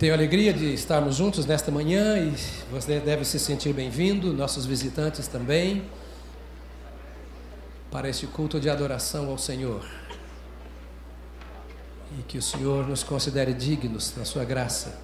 [0.00, 2.34] Tenho alegria de estarmos juntos nesta manhã e
[2.70, 5.84] você deve se sentir bem-vindo, nossos visitantes também,
[7.90, 9.84] para este culto de adoração ao Senhor.
[12.18, 14.98] E que o Senhor nos considere dignos da sua graça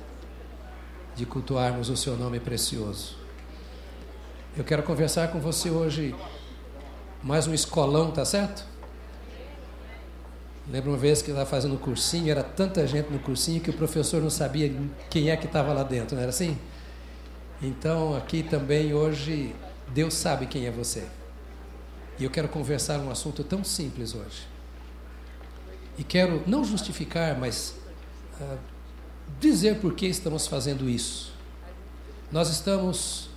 [1.14, 3.18] de cultuarmos o seu nome precioso.
[4.56, 6.14] Eu quero conversar com você hoje
[7.22, 8.64] mais um escolão, tá certo?
[10.68, 14.20] Lembro uma vez que estava fazendo cursinho, era tanta gente no cursinho que o professor
[14.20, 14.74] não sabia
[15.08, 16.58] quem é que estava lá dentro, não era assim?
[17.62, 19.54] Então, aqui também hoje,
[19.94, 21.04] Deus sabe quem é você.
[22.18, 24.46] E eu quero conversar um assunto tão simples hoje.
[25.96, 27.74] E quero não justificar, mas
[28.40, 28.58] uh,
[29.38, 31.32] dizer por que estamos fazendo isso.
[32.30, 33.30] Nós estamos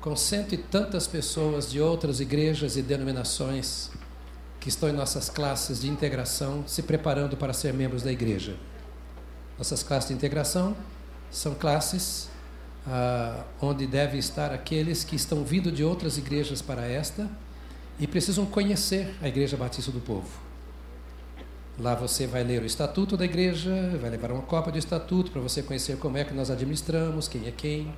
[0.00, 3.90] com cento e tantas pessoas de outras igrejas e denominações
[4.62, 8.54] que estão em nossas classes de integração se preparando para ser membros da igreja.
[9.58, 10.76] Nossas classes de integração
[11.32, 12.28] são classes
[12.86, 17.28] ah, onde devem estar aqueles que estão vindo de outras igrejas para esta
[17.98, 20.30] e precisam conhecer a Igreja Batista do Povo.
[21.76, 25.40] Lá você vai ler o estatuto da igreja, vai levar uma cópia do estatuto para
[25.40, 27.92] você conhecer como é que nós administramos, quem é quem.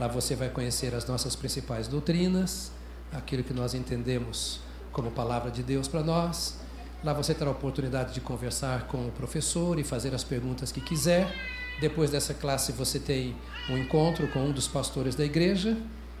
[0.00, 2.72] Lá você vai conhecer as nossas principais doutrinas,
[3.12, 6.58] aquilo que nós entendemos como palavra de Deus para nós.
[7.02, 10.80] Lá você terá a oportunidade de conversar com o professor e fazer as perguntas que
[10.80, 11.32] quiser.
[11.80, 13.36] Depois dessa classe, você tem
[13.70, 15.76] um encontro com um dos pastores da igreja,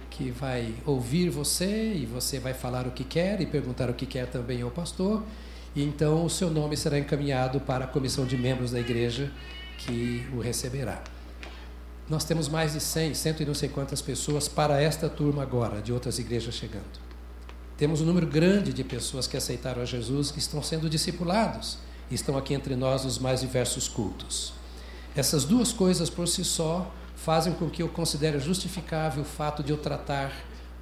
[0.08, 4.06] que vai ouvir você e você vai falar o que quer e perguntar o que
[4.06, 5.22] quer também ao pastor.
[5.74, 9.32] E então o seu nome será encaminhado para a comissão de membros da igreja
[9.78, 11.02] que o receberá.
[12.08, 15.82] Nós temos mais de 100, cento e não sei quantas pessoas para esta turma agora,
[15.82, 17.07] de outras igrejas chegando.
[17.78, 21.78] Temos um número grande de pessoas que aceitaram a Jesus, que estão sendo discipulados
[22.10, 24.52] e estão aqui entre nós nos mais diversos cultos.
[25.14, 29.70] Essas duas coisas por si só fazem com que eu considere justificável o fato de
[29.70, 30.32] eu tratar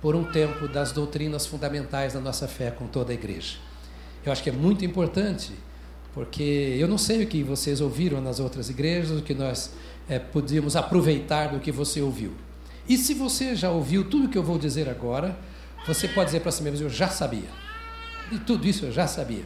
[0.00, 3.58] por um tempo das doutrinas fundamentais da nossa fé com toda a igreja.
[4.24, 5.52] Eu acho que é muito importante,
[6.14, 9.70] porque eu não sei o que vocês ouviram nas outras igrejas, o que nós
[10.08, 12.32] é, podíamos aproveitar do que você ouviu.
[12.88, 15.36] E se você já ouviu tudo o que eu vou dizer agora,
[15.86, 17.48] você pode dizer para si mesmo, eu já sabia.
[18.32, 19.44] E tudo isso eu já sabia.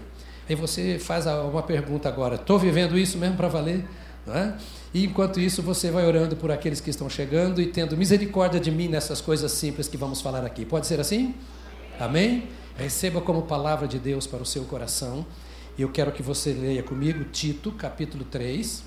[0.49, 3.85] Aí você faz uma pergunta agora, estou vivendo isso mesmo para valer?
[4.27, 4.53] É?
[4.93, 8.71] E enquanto isso, você vai orando por aqueles que estão chegando e tendo misericórdia de
[8.71, 10.65] mim nessas coisas simples que vamos falar aqui.
[10.65, 11.35] Pode ser assim?
[11.99, 12.49] Amém?
[12.77, 15.25] Receba como palavra de Deus para o seu coração.
[15.79, 18.83] E eu quero que você leia comigo Tito, capítulo 3.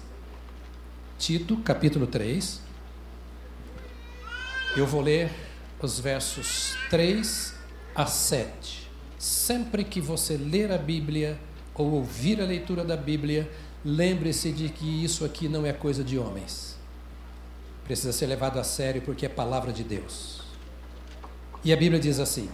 [1.18, 2.62] Tito, capítulo 3.
[4.76, 5.32] Eu vou ler
[5.84, 7.54] os versos 3
[7.94, 8.90] a 7.
[9.20, 11.38] Sempre que você ler a Bíblia
[11.76, 13.52] ou ouvir a leitura da Bíblia,
[13.84, 16.78] lembre-se de que isso aqui não é coisa de homens.
[17.84, 20.42] Precisa ser levado a sério porque é palavra de Deus.
[21.64, 22.50] E a Bíblia diz assim: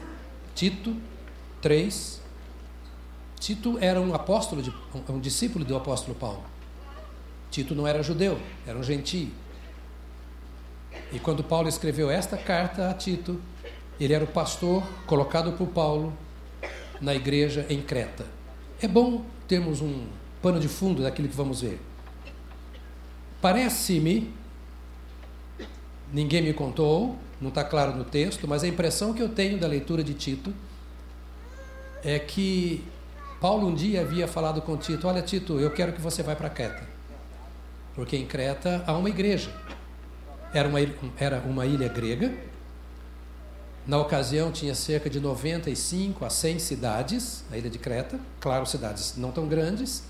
[0.55, 0.95] Tito
[1.61, 2.19] 3.
[3.39, 4.73] Tito era um apóstolo, de,
[5.07, 6.43] um discípulo do apóstolo Paulo.
[7.49, 9.31] Tito não era judeu, era um gentio.
[11.11, 13.39] E quando Paulo escreveu esta carta a Tito,
[13.99, 16.13] ele era o pastor colocado por Paulo
[17.01, 18.25] na igreja em Creta.
[18.81, 20.07] É bom termos um
[20.41, 21.79] pano de fundo daquilo que vamos ver.
[23.41, 24.33] Parece-me,
[26.13, 29.67] ninguém me contou, não está claro no texto, mas a impressão que eu tenho da
[29.67, 30.53] leitura de Tito
[32.03, 32.83] é que
[33.39, 36.49] Paulo um dia havia falado com Tito: Olha, Tito, eu quero que você vá para
[36.49, 36.87] Creta,
[37.95, 39.51] porque em Creta há uma igreja.
[40.53, 40.79] Era uma,
[41.17, 42.33] era uma ilha grega.
[43.85, 49.15] Na ocasião tinha cerca de 95 a 100 cidades, a ilha de Creta, claro, cidades
[49.17, 50.03] não tão grandes.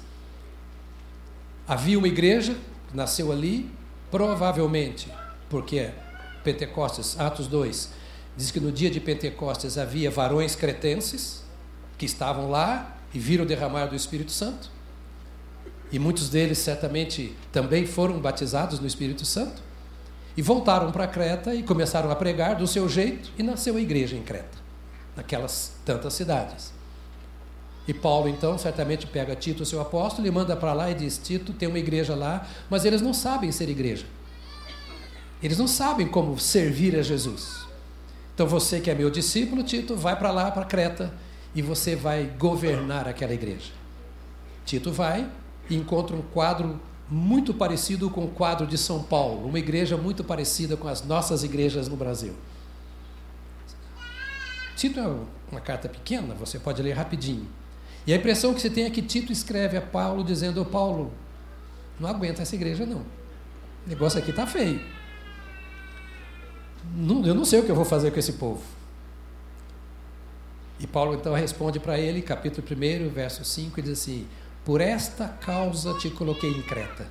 [1.68, 2.58] Havia uma igreja
[2.90, 3.72] que nasceu ali,
[4.12, 5.08] provavelmente,
[5.50, 5.92] porque
[6.44, 7.90] Pentecostes, Atos 2,
[8.36, 11.44] diz que no dia de Pentecostes havia varões cretenses
[11.98, 14.70] que estavam lá e viram derramar do Espírito Santo.
[15.92, 19.69] E muitos deles certamente também foram batizados no Espírito Santo.
[20.38, 24.16] E voltaram para Creta e começaram a pregar do seu jeito, e nasceu a igreja
[24.16, 24.58] em Creta,
[25.16, 26.72] naquelas tantas cidades.
[27.88, 31.54] E Paulo, então, certamente pega Tito, seu apóstolo, e manda para lá e diz: Tito,
[31.54, 34.06] tem uma igreja lá, mas eles não sabem ser igreja.
[35.42, 37.66] Eles não sabem como servir a Jesus.
[38.36, 41.12] Então você que é meu discípulo, Tito, vai para lá, para Creta,
[41.56, 43.72] e você vai governar aquela igreja.
[44.66, 45.28] Tito vai
[45.70, 46.80] e encontra um quadro
[47.10, 51.44] muito parecido com o quadro de São Paulo, uma igreja muito parecida com as nossas
[51.44, 52.36] igrejas no Brasil.
[54.76, 55.16] Tito é
[55.52, 57.48] uma carta pequena, você pode ler rapidinho.
[58.06, 61.12] E a impressão que você tem é que Tito escreve a Paulo dizendo: Paulo,
[62.00, 63.00] não aguenta essa igreja não.
[63.86, 64.80] O negócio aqui está feio.
[66.96, 68.62] Não, eu não sei o que eu vou fazer com esse povo.
[70.80, 74.28] E Paulo então responde para ele, capítulo 1, verso 5, e diz assim:
[74.70, 77.08] Por esta causa te coloquei em Creta,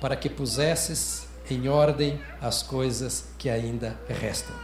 [0.00, 4.56] para que pusesses em ordem as coisas que ainda restam.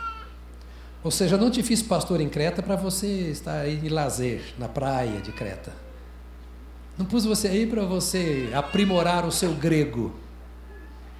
[1.05, 4.69] Ou seja, não te fiz pastor em Creta para você estar aí de lazer na
[4.69, 5.73] praia de Creta.
[6.99, 10.13] Não pus você aí para você aprimorar o seu grego.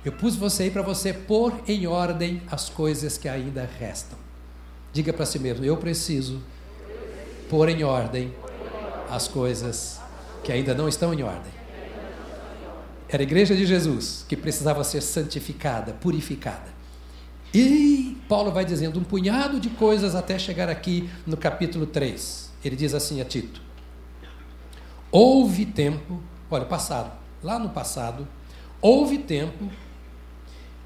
[0.05, 4.19] Eu pus você aí para você pôr em ordem as coisas que ainda restam.
[4.93, 6.43] Diga para si mesmo: eu preciso
[7.49, 8.35] pôr em ordem
[9.09, 10.00] as coisas
[10.43, 11.53] que ainda não estão em ordem.
[13.09, 16.71] Era a igreja de Jesus que precisava ser santificada, purificada.
[17.53, 22.51] E Paulo vai dizendo um punhado de coisas até chegar aqui no capítulo 3.
[22.65, 23.61] Ele diz assim a Tito:
[25.11, 27.11] Houve tempo, olha, passado,
[27.43, 28.29] lá no passado,
[28.81, 29.69] houve tempo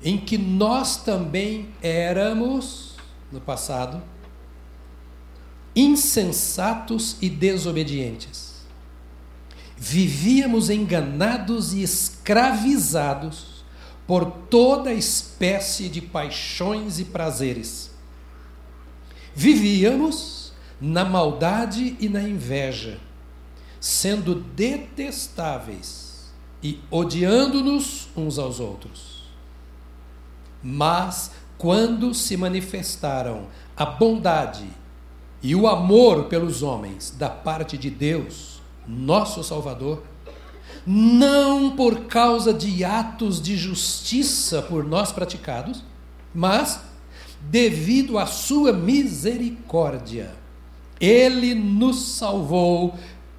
[0.02, 2.94] em que nós também éramos,
[3.30, 4.02] no passado,
[5.74, 8.43] insensatos e desobedientes.
[9.86, 13.62] Vivíamos enganados e escravizados
[14.06, 17.90] por toda espécie de paixões e prazeres.
[19.34, 22.98] Vivíamos na maldade e na inveja,
[23.78, 26.32] sendo detestáveis
[26.62, 29.24] e odiando-nos uns aos outros.
[30.62, 34.66] Mas quando se manifestaram a bondade
[35.42, 38.53] e o amor pelos homens da parte de Deus,
[38.86, 40.02] nosso Salvador,
[40.86, 45.82] não por causa de atos de justiça por nós praticados,
[46.34, 46.80] mas
[47.40, 50.32] devido à sua misericórdia.
[51.00, 52.94] Ele nos salvou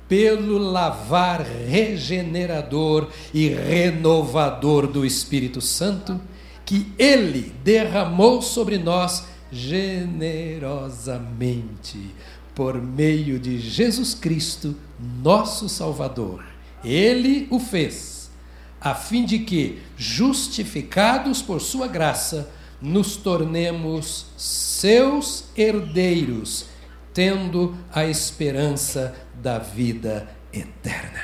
[0.07, 6.17] pelo lavar regenerador e renovador do Espírito Santo,
[6.63, 12.15] que ele derramou sobre nós generosamente
[12.55, 14.75] por meio de Jesus Cristo,
[15.21, 16.43] nosso Salvador.
[16.83, 18.31] Ele o fez,
[18.79, 22.49] a fim de que, justificados por Sua graça,
[22.81, 26.65] nos tornemos seus herdeiros,
[27.13, 31.21] tendo a esperança da vida eterna.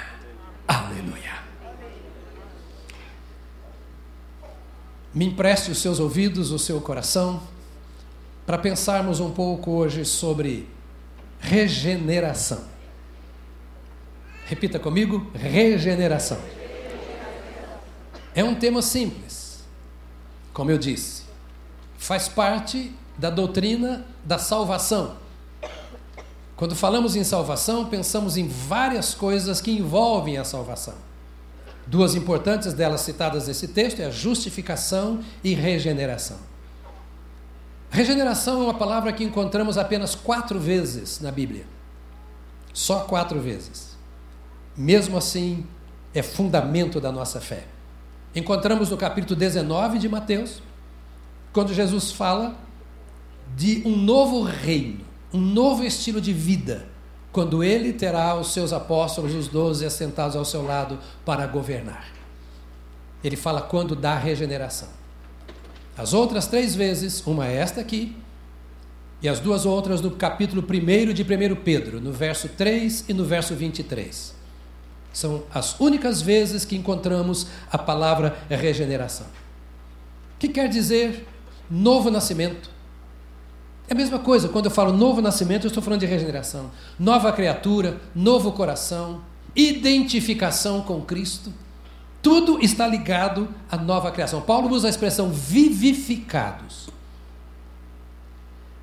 [0.68, 1.42] Aleluia.
[5.13, 7.42] Me empreste os seus ouvidos, o seu coração
[8.45, 10.68] para pensarmos um pouco hoje sobre
[11.42, 12.64] regeneração.
[14.46, 16.38] Repita comigo: regeneração.
[18.34, 19.64] É um tema simples,
[20.54, 21.24] como eu disse,
[21.98, 25.18] faz parte da doutrina da salvação.
[26.56, 30.94] Quando falamos em salvação, pensamos em várias coisas que envolvem a salvação.
[31.88, 36.50] Duas importantes delas citadas nesse texto é a justificação e regeneração.
[37.92, 41.66] Regeneração é uma palavra que encontramos apenas quatro vezes na Bíblia.
[42.74, 43.98] Só quatro vezes.
[44.78, 45.68] Mesmo assim,
[46.14, 47.66] é fundamento da nossa fé.
[48.34, 50.64] Encontramos no capítulo 19 de Mateus,
[51.52, 52.56] quando Jesus fala
[53.58, 55.04] de um novo reino,
[55.34, 56.88] um novo estilo de vida,
[57.30, 62.08] quando ele terá os seus apóstolos, os doze, assentados ao seu lado para governar.
[63.22, 65.00] Ele fala quando dá regeneração.
[66.01, 68.18] As outras três vezes, uma é esta aqui,
[69.21, 73.23] e as duas outras no capítulo 1 de 1 Pedro, no verso 3 e no
[73.23, 74.33] verso 23.
[75.14, 79.28] São as únicas vezes que encontramos a palavra regeneração.
[79.28, 81.28] O que quer dizer
[81.69, 82.71] novo nascimento?
[83.87, 86.71] É a mesma coisa, quando eu falo novo nascimento, eu estou falando de regeneração.
[86.97, 89.21] Nova criatura, novo coração,
[89.56, 91.54] identificação com Cristo.
[92.21, 94.42] Tudo está ligado à nova criação.
[94.42, 96.90] Paulo usa a expressão vivificados.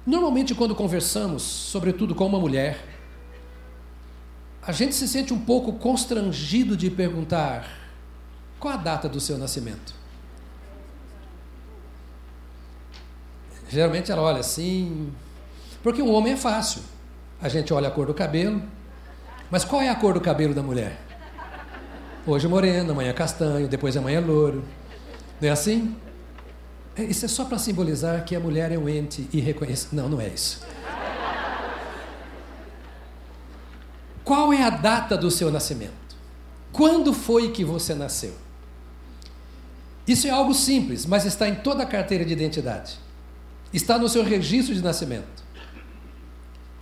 [0.04, 2.83] Normalmente, quando conversamos, sobretudo com uma mulher,
[4.62, 7.68] a gente se sente um pouco constrangido de perguntar
[8.59, 9.95] qual a data do seu nascimento.
[13.68, 15.12] Geralmente ela olha assim,
[15.83, 16.83] porque um homem é fácil.
[17.40, 18.62] A gente olha a cor do cabelo,
[19.50, 21.08] mas qual é a cor do cabelo da mulher?
[22.30, 24.62] Hoje é moreno, amanhã é castanho, depois amanhã é louro.
[25.40, 25.97] Não é assim?
[26.94, 29.97] Isso é só para simbolizar que a mulher é um ente irreconhecível.
[29.97, 30.61] Não, não é isso.
[34.23, 35.94] Qual é a data do seu nascimento?
[36.70, 38.35] Quando foi que você nasceu?
[40.06, 42.99] Isso é algo simples, mas está em toda a carteira de identidade.
[43.73, 45.42] Está no seu registro de nascimento.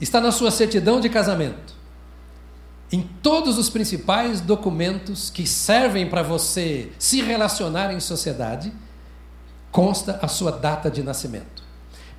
[0.01, 1.76] Está na sua certidão de casamento.
[2.93, 8.73] Em todos os principais documentos que servem para você se relacionar em sociedade,
[9.73, 11.65] consta a sua data de nascimento.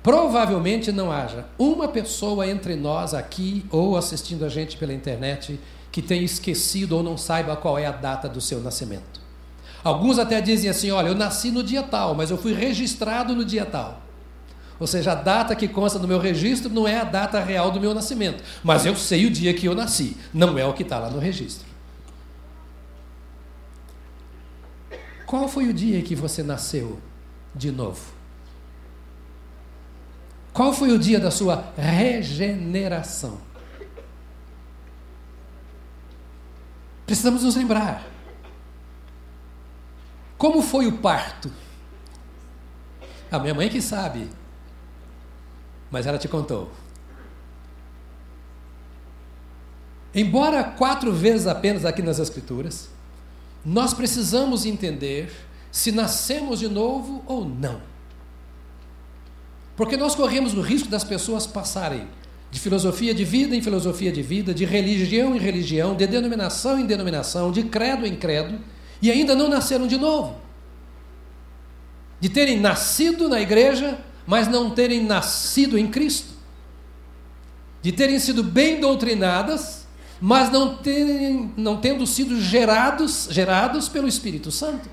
[0.02, 5.58] Provavelmente não haja uma pessoa entre nós aqui ou assistindo a gente pela internet
[5.90, 9.20] que tenha esquecido ou não saiba qual é a data do seu nascimento.
[9.82, 13.44] Alguns até dizem assim: olha, eu nasci no dia tal, mas eu fui registrado no
[13.44, 14.02] dia tal.
[14.80, 17.80] Ou seja, a data que consta no meu registro não é a data real do
[17.80, 20.98] meu nascimento, mas eu sei o dia que eu nasci, não é o que está
[20.98, 21.66] lá no registro.
[25.26, 26.98] Qual foi o dia que você nasceu
[27.54, 28.00] de novo?
[30.52, 33.38] Qual foi o dia da sua regeneração?
[37.04, 38.06] Precisamos nos lembrar.
[40.36, 41.52] Como foi o parto?
[43.30, 44.30] A minha mãe que sabe
[45.90, 46.70] mas ela te contou.
[50.14, 52.88] Embora quatro vezes apenas aqui nas Escrituras,
[53.64, 55.30] nós precisamos entender
[55.70, 57.80] se nascemos de novo ou não.
[59.76, 62.08] Porque nós corremos o risco das pessoas passarem
[62.50, 66.86] de filosofia de vida em filosofia de vida, de religião em religião, de denominação em
[66.86, 68.58] denominação, de credo em credo,
[69.02, 70.36] e ainda não nasceram de novo.
[72.18, 76.34] De terem nascido na igreja, mas não terem nascido em Cristo,
[77.80, 79.86] de terem sido bem doutrinadas,
[80.20, 84.86] mas não, terem, não tendo sido gerados, gerados pelo Espírito Santo.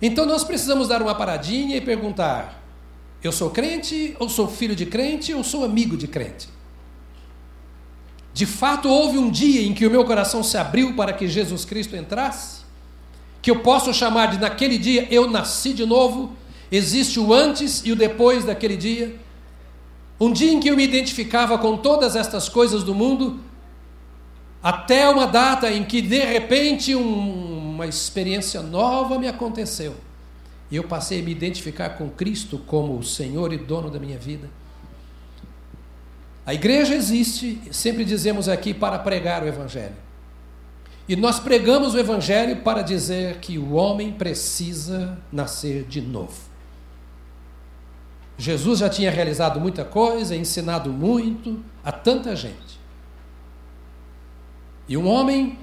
[0.00, 2.62] Então nós precisamos dar uma paradinha e perguntar:
[3.20, 6.48] eu sou crente, ou sou filho de crente, ou sou amigo de crente?
[8.32, 11.64] De fato, houve um dia em que o meu coração se abriu para que Jesus
[11.64, 12.62] Cristo entrasse?
[13.42, 16.36] Que eu posso chamar de naquele dia eu nasci de novo
[16.76, 19.14] Existe o antes e o depois daquele dia.
[20.18, 23.38] Um dia em que eu me identificava com todas estas coisas do mundo,
[24.60, 29.94] até uma data em que de repente um, uma experiência nova me aconteceu.
[30.68, 34.18] E eu passei a me identificar com Cristo como o Senhor e dono da minha
[34.18, 34.50] vida.
[36.44, 39.94] A igreja existe, sempre dizemos aqui, para pregar o Evangelho.
[41.08, 46.53] E nós pregamos o Evangelho para dizer que o homem precisa nascer de novo.
[48.36, 52.80] Jesus já tinha realizado muita coisa, ensinado muito a tanta gente.
[54.88, 55.58] E um homem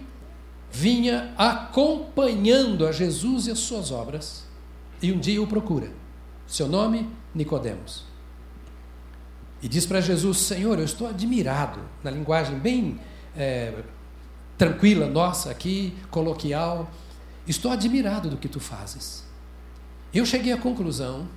[0.72, 4.46] vinha acompanhando a Jesus e as suas obras,
[5.02, 5.92] e um dia o procura.
[6.48, 8.04] Seu nome, Nicodemos.
[9.62, 13.00] E diz para Jesus: Senhor, eu estou admirado, na linguagem bem
[13.36, 13.84] é,
[14.58, 16.90] tranquila nossa aqui, coloquial,
[17.48, 19.26] estou admirado do que tu fazes.
[20.14, 21.28] Eu cheguei à conclusão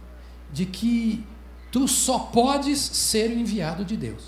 [0.54, 1.24] de que
[1.72, 4.22] tu só podes ser o enviado de Deus.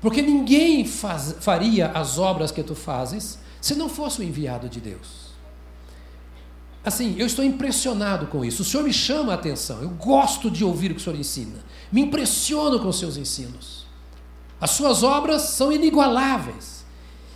[0.00, 4.80] Porque ninguém faz, faria as obras que tu fazes se não fosse o enviado de
[4.80, 5.32] Deus.
[6.84, 8.62] Assim, eu estou impressionado com isso.
[8.62, 9.82] O Senhor me chama a atenção.
[9.82, 11.58] Eu gosto de ouvir o que o Senhor ensina.
[11.90, 13.84] Me impressiono com os seus ensinos.
[14.60, 16.84] As suas obras são inigualáveis.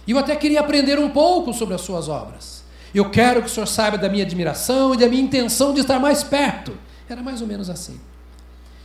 [0.07, 2.65] E eu até queria aprender um pouco sobre as suas obras.
[2.95, 5.99] Eu quero que o Senhor saiba da minha admiração e da minha intenção de estar
[5.99, 6.86] mais perto.
[7.09, 8.01] Era mais ou menos assim.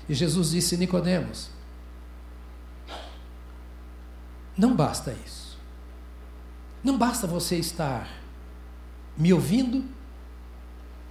[0.08, 1.50] E Jesus disse: Nicodemos,
[4.58, 5.58] não basta isso.
[6.84, 8.10] Não basta você estar
[9.18, 9.84] me ouvindo,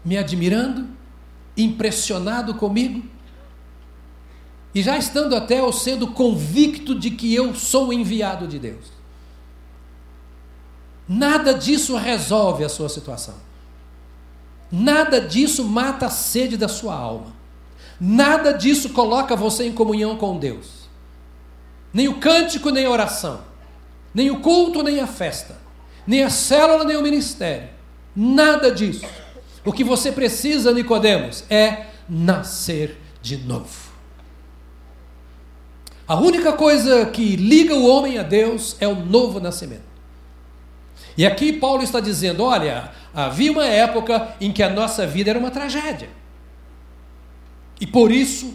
[0.04, 0.88] me admirando,
[1.56, 3.06] impressionado comigo,
[4.74, 8.86] e já estando até ou sendo convicto de que eu sou enviado de Deus.
[11.08, 13.34] Nada disso resolve a sua situação.
[14.70, 17.32] Nada disso mata a sede da sua alma.
[18.00, 20.88] Nada disso coloca você em comunhão com Deus.
[21.92, 23.40] Nem o cântico, nem a oração.
[24.14, 25.58] Nem o culto, nem a festa.
[26.06, 27.68] Nem a célula, nem o ministério.
[28.14, 29.06] Nada disso.
[29.64, 33.90] O que você precisa, Nicodemos, é nascer de novo.
[36.08, 39.90] A única coisa que liga o homem a Deus é o novo nascimento.
[41.16, 45.38] E aqui Paulo está dizendo: olha, havia uma época em que a nossa vida era
[45.38, 46.08] uma tragédia.
[47.80, 48.54] E por isso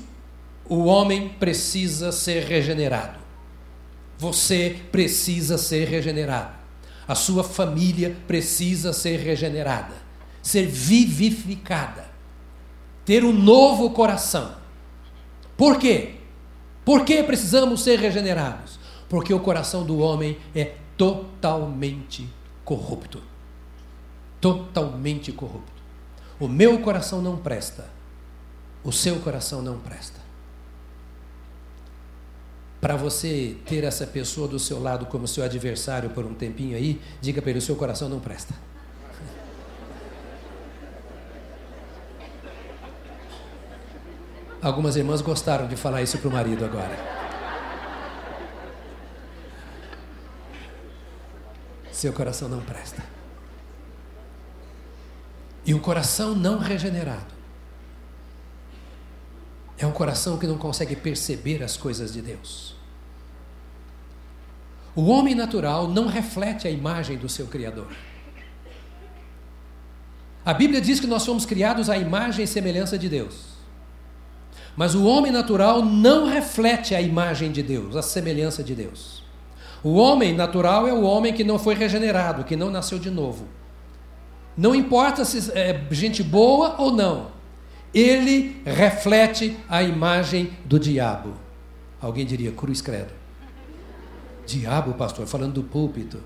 [0.67, 3.19] o homem precisa ser regenerado.
[4.17, 6.55] Você precisa ser regenerado.
[7.07, 9.93] A sua família precisa ser regenerada,
[10.41, 12.05] ser vivificada,
[13.03, 14.55] ter um novo coração.
[15.55, 16.15] Por quê?
[16.83, 18.79] Por que precisamos ser regenerados?
[19.07, 22.27] Porque o coração do homem é totalmente
[22.63, 23.21] corrupto.
[24.45, 25.81] Totalmente corrupto.
[26.39, 27.95] O meu coração não presta
[28.85, 30.23] o seu coração não presta.
[32.79, 37.01] para você ter essa pessoa do seu lado como seu adversário por um tempinho aí,
[37.19, 38.53] diga para ele: o seu coração não presta.
[44.61, 46.95] Algumas irmãs gostaram de falar isso para o marido agora.
[51.91, 53.14] Seu coração não presta.
[55.65, 57.35] E um coração não regenerado
[59.77, 62.75] é um coração que não consegue perceber as coisas de Deus.
[64.95, 67.87] O homem natural não reflete a imagem do seu Criador.
[70.45, 73.55] A Bíblia diz que nós fomos criados à imagem e semelhança de Deus.
[74.77, 79.23] Mas o homem natural não reflete a imagem de Deus, a semelhança de Deus.
[79.83, 83.47] O homem natural é o homem que não foi regenerado, que não nasceu de novo.
[84.57, 87.31] Não importa se é gente boa ou não,
[87.93, 91.33] ele reflete a imagem do diabo.
[92.01, 93.13] Alguém diria cruz credo.
[94.45, 96.21] Diabo, pastor, falando do púlpito.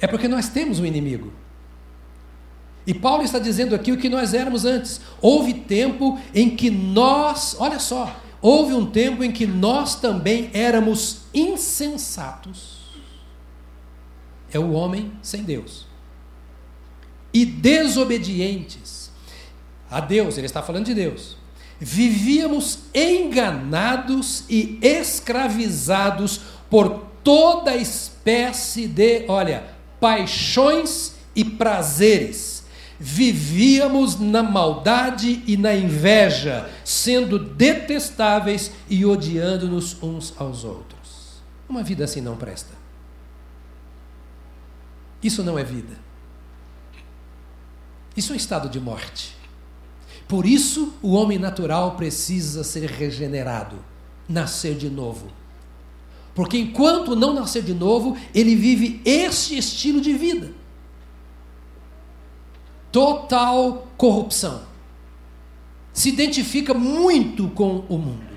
[0.00, 1.32] É porque nós temos um inimigo.
[2.86, 5.00] E Paulo está dizendo aqui o que nós éramos antes.
[5.20, 11.22] Houve tempo em que nós, olha só, houve um tempo em que nós também éramos
[11.32, 12.80] insensatos.
[14.52, 15.91] É o homem sem Deus.
[17.32, 19.10] E desobedientes
[19.90, 21.36] a Deus, ele está falando de Deus.
[21.78, 29.64] Vivíamos enganados e escravizados por toda espécie de, olha,
[30.00, 32.62] paixões e prazeres
[33.04, 41.42] vivíamos na maldade e na inveja, sendo detestáveis e odiando-nos uns aos outros.
[41.68, 42.70] Uma vida assim não presta.
[45.20, 45.98] Isso não é vida.
[48.16, 49.36] Isso é um estado de morte.
[50.28, 53.76] Por isso, o homem natural precisa ser regenerado,
[54.28, 55.28] nascer de novo.
[56.34, 60.62] Porque enquanto não nascer de novo, ele vive este estilo de vida
[62.92, 64.62] total corrupção.
[65.94, 68.32] Se identifica muito com o mundo.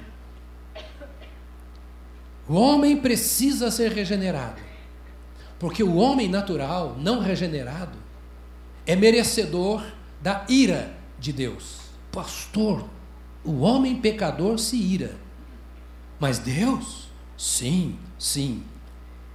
[2.47, 4.61] O homem precisa ser regenerado.
[5.59, 7.97] Porque o homem natural, não regenerado,
[8.85, 9.83] é merecedor
[10.21, 11.77] da ira de Deus.
[12.11, 12.85] Pastor,
[13.43, 15.15] o homem pecador se ira.
[16.19, 17.09] Mas Deus?
[17.37, 18.63] Sim, sim.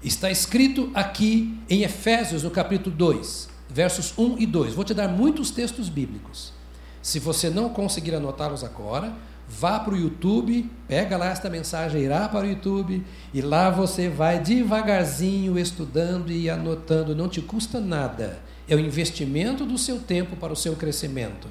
[0.02, 4.74] Está escrito aqui em Efésios, no capítulo 2, versos 1 e 2.
[4.74, 6.52] Vou te dar muitos textos bíblicos.
[7.02, 9.12] Se você não conseguir anotá-los agora,
[9.46, 14.08] vá para o YouTube, pega lá esta mensagem, irá para o YouTube, e lá você
[14.08, 18.40] vai devagarzinho estudando e anotando, não te custa nada.
[18.70, 21.46] É o investimento do seu tempo para o seu crescimento.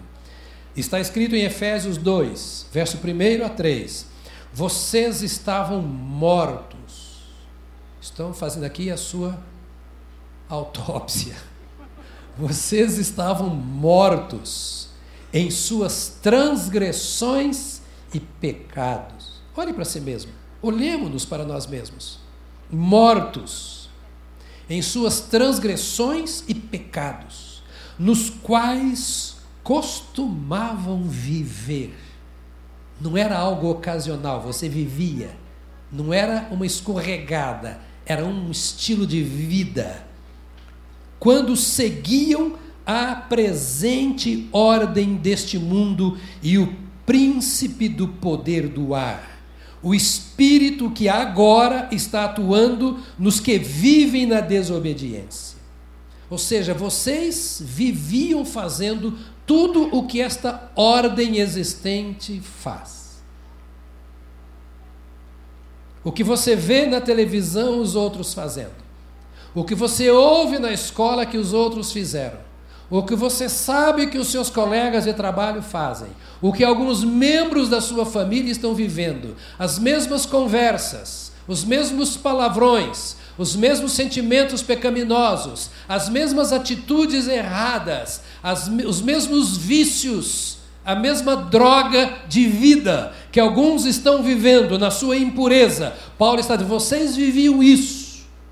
[0.75, 4.07] Está escrito em Efésios 2, verso 1 a 3.
[4.51, 7.19] Vocês estavam mortos.
[8.01, 9.39] Estão fazendo aqui a sua
[10.47, 11.35] autópsia
[12.39, 14.87] vocês estavam mortos
[15.33, 17.81] em suas transgressões
[18.13, 19.41] e pecados.
[19.55, 20.31] Olhe para si mesmo.
[20.61, 22.17] Olhemos-nos para nós mesmos.
[22.71, 23.78] Mortos
[24.69, 27.63] em suas transgressões e pecados,
[27.97, 31.97] nos quais costumavam viver.
[33.01, 35.35] Não era algo ocasional, você vivia.
[35.91, 40.07] Não era uma escorregada, era um estilo de vida
[41.19, 42.53] quando seguiam
[42.85, 46.73] a presente ordem deste mundo e o
[47.05, 49.41] príncipe do poder do ar,
[49.83, 50.28] o espírito
[50.95, 55.57] que agora está atuando nos que vivem na desobediência.
[56.29, 63.21] Ou seja, vocês viviam fazendo tudo o que esta ordem existente faz.
[66.03, 68.89] O que você vê na televisão os outros fazendo
[69.53, 72.39] o que você ouve na escola que os outros fizeram,
[72.89, 76.09] o que você sabe que os seus colegas de trabalho fazem,
[76.41, 83.15] o que alguns membros da sua família estão vivendo, as mesmas conversas, os mesmos palavrões,
[83.37, 92.17] os mesmos sentimentos pecaminosos, as mesmas atitudes erradas, as, os mesmos vícios, a mesma droga
[92.27, 95.93] de vida que alguns estão vivendo na sua impureza.
[96.17, 97.98] Paulo está dizendo: vocês viviam isso.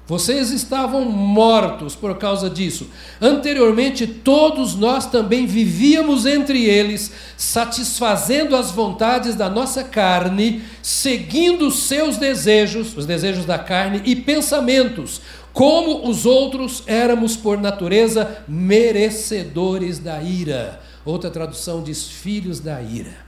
[0.07, 2.87] Vocês estavam mortos por causa disso.
[3.19, 12.15] Anteriormente, todos nós também vivíamos entre eles, satisfazendo as vontades da nossa carne, seguindo seus
[12.15, 15.19] desejos, os desejos da carne e pensamentos.
[15.51, 20.79] Como os outros éramos, por natureza, merecedores da ira.
[21.03, 23.27] Outra tradução diz: filhos da ira.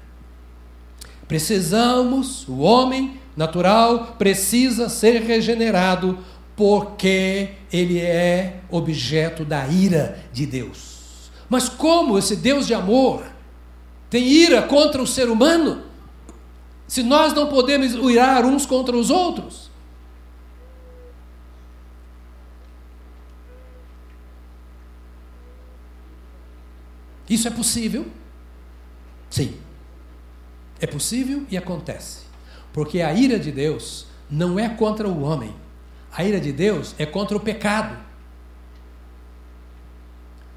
[1.28, 6.18] Precisamos, o homem natural precisa ser regenerado
[6.60, 11.32] porque ele é objeto da ira de Deus.
[11.48, 13.26] Mas como esse Deus de amor
[14.10, 15.84] tem ira contra o ser humano?
[16.86, 19.72] Se nós não podemos irar uns contra os outros?
[27.30, 28.06] Isso é possível?
[29.30, 29.56] Sim.
[30.82, 32.24] É possível e acontece.
[32.74, 35.56] Porque a ira de Deus não é contra o homem.
[36.12, 37.98] A ira de Deus é contra o pecado.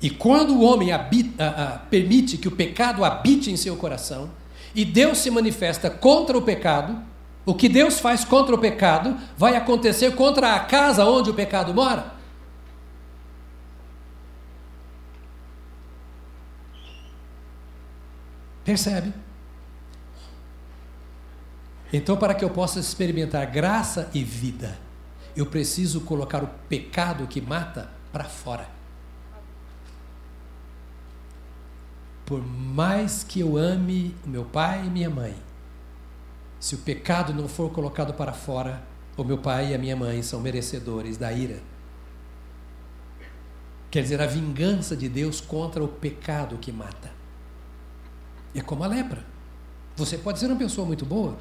[0.01, 4.31] E quando o homem habita, permite que o pecado habite em seu coração,
[4.75, 7.01] e Deus se manifesta contra o pecado,
[7.45, 11.75] o que Deus faz contra o pecado vai acontecer contra a casa onde o pecado
[11.75, 12.13] mora.
[18.65, 19.13] Percebe?
[21.93, 24.79] Então, para que eu possa experimentar graça e vida,
[25.37, 28.69] eu preciso colocar o pecado que mata para fora.
[32.27, 35.35] Por mais que eu ame o meu pai e minha mãe,
[36.61, 38.83] se o pecado não for colocado para fora,
[39.17, 41.61] o meu pai e a minha mãe são merecedores da ira.
[43.91, 47.11] Quer dizer, a vingança de Deus contra o pecado que mata.
[48.55, 49.25] É como a lepra.
[49.97, 51.37] Você pode ser uma pessoa muito boa,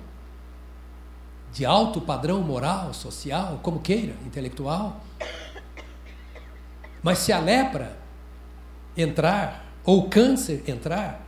[1.52, 5.02] de alto padrão moral, social, como queira, intelectual.
[7.04, 7.98] Mas se a lepra
[8.96, 11.28] entrar, ou o câncer entrar,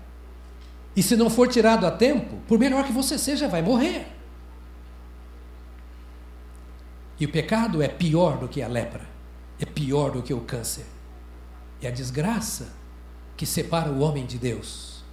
[0.95, 4.07] e se não for tirado a tempo, por melhor que você seja, vai morrer.
[7.19, 9.07] E o pecado é pior do que a lepra,
[9.59, 10.85] é pior do que o câncer.
[11.81, 12.69] É a desgraça
[13.35, 15.03] que separa o homem de Deus.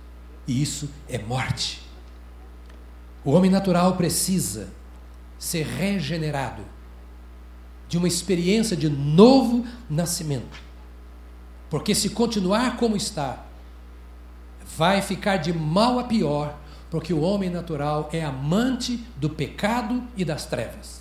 [0.46, 1.82] E isso é morte.
[3.24, 4.68] O homem natural precisa
[5.40, 6.62] ser regenerado,
[7.88, 10.60] de uma experiência de novo nascimento.
[11.70, 13.46] Porque se continuar como está,
[14.76, 16.56] vai ficar de mal a pior,
[16.90, 21.00] porque o homem natural é amante do pecado e das trevas.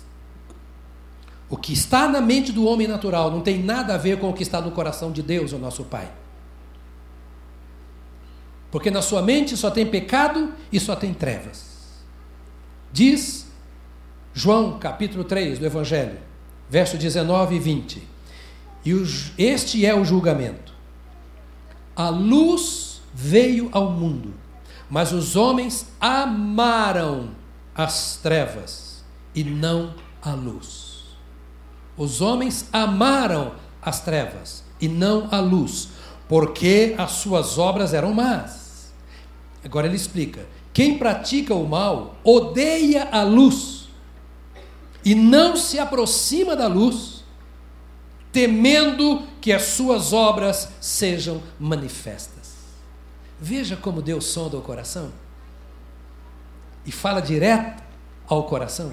[1.50, 4.32] O que está na mente do homem natural não tem nada a ver com o
[4.32, 6.10] que está no coração de Deus, o nosso Pai.
[8.70, 11.66] Porque na sua mente só tem pecado e só tem trevas.
[12.92, 13.39] Diz
[14.32, 16.18] João capítulo 3 do Evangelho,
[16.68, 18.08] verso 19 e 20.
[18.86, 18.92] E
[19.36, 20.72] este é o julgamento.
[21.96, 24.32] A luz veio ao mundo,
[24.88, 27.30] mas os homens amaram
[27.74, 31.16] as trevas e não a luz.
[31.96, 35.88] Os homens amaram as trevas e não a luz,
[36.28, 38.92] porque as suas obras eram más.
[39.64, 43.79] Agora ele explica: quem pratica o mal odeia a luz
[45.04, 47.24] e não se aproxima da luz,
[48.32, 52.54] temendo que as suas obras sejam manifestas.
[53.40, 55.12] Veja como Deus sonda o coração
[56.84, 57.82] e fala direto
[58.28, 58.92] ao coração.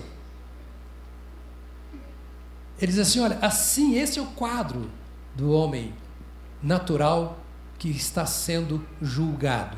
[2.79, 4.89] Ele diz assim: olha, assim, esse é o quadro
[5.35, 5.93] do homem
[6.61, 7.37] natural
[7.77, 9.77] que está sendo julgado.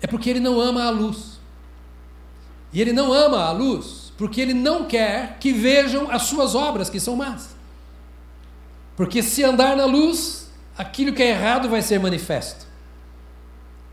[0.00, 1.37] É porque ele não ama a luz.
[2.72, 6.90] E ele não ama a luz, porque ele não quer que vejam as suas obras,
[6.90, 7.56] que são más.
[8.96, 12.66] Porque se andar na luz, aquilo que é errado vai ser manifesto.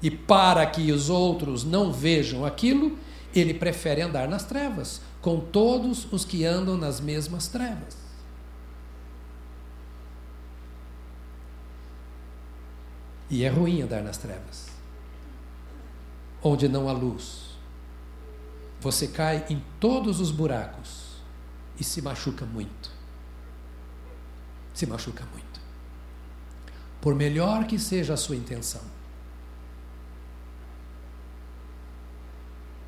[0.02, 2.98] E para que os outros não vejam aquilo,
[3.34, 7.96] ele prefere andar nas trevas, com todos os que andam nas mesmas trevas.
[13.30, 14.68] E é ruim andar nas trevas,
[16.44, 17.45] onde não há luz
[18.86, 21.16] você cai em todos os buracos
[21.80, 22.92] e se machuca muito.
[24.76, 25.60] Se machuca muito.
[27.02, 28.84] Por melhor que seja a sua intenção.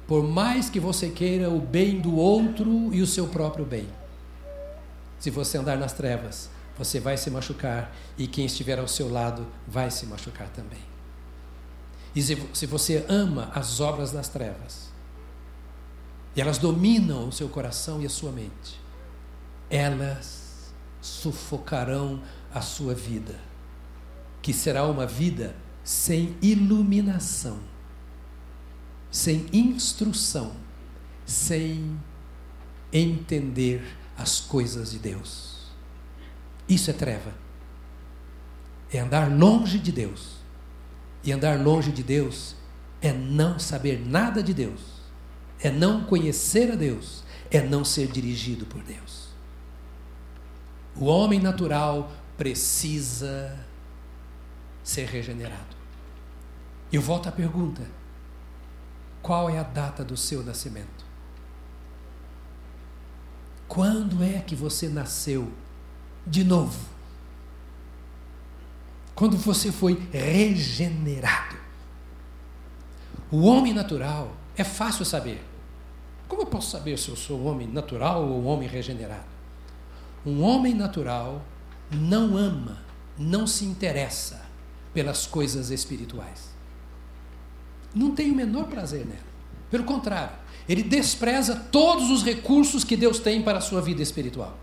[0.05, 3.89] Por mais que você queira o bem do outro e o seu próprio bem.
[5.19, 9.47] Se você andar nas trevas, você vai se machucar e quem estiver ao seu lado
[9.67, 10.86] vai se machucar também.
[12.15, 14.87] E se você ama as obras das trevas,
[16.38, 18.80] e elas dominam o seu coração e a sua mente,
[19.71, 20.71] elas
[21.02, 22.21] sufocarão
[22.54, 23.39] a sua vida,
[24.39, 27.60] que será uma vida sem iluminação,
[29.10, 30.56] sem instrução,
[31.26, 32.00] sem
[32.93, 35.71] entender as coisas de Deus.
[36.69, 37.34] Isso é treva.
[38.91, 40.38] É andar longe de Deus.
[41.23, 42.56] E andar longe de Deus
[43.02, 44.96] é não saber nada de Deus,
[45.61, 49.27] é não conhecer a Deus, é não ser dirigido por Deus.
[50.95, 53.57] O homem natural precisa
[54.83, 55.75] ser regenerado.
[56.91, 57.83] Eu volto à pergunta:
[59.21, 61.05] qual é a data do seu nascimento?
[63.67, 65.51] Quando é que você nasceu
[66.25, 66.79] de novo?
[69.13, 71.57] Quando você foi regenerado.
[73.29, 75.43] O homem natural é fácil saber.
[76.27, 79.25] Como eu posso saber se eu sou um homem natural ou um homem regenerado?
[80.25, 81.41] Um homem natural
[81.91, 82.79] não ama,
[83.17, 84.45] não se interessa
[84.93, 86.49] pelas coisas espirituais.
[87.95, 89.27] Não tem o menor prazer nela.
[89.71, 90.35] Pelo contrário,
[90.67, 94.57] ele despreza todos os recursos que Deus tem para a sua vida espiritual.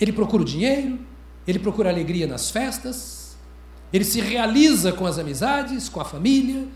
[0.00, 0.98] Ele procura o dinheiro,
[1.46, 3.36] ele procura alegria nas festas,
[3.92, 6.66] ele se realiza com as amizades, com a família.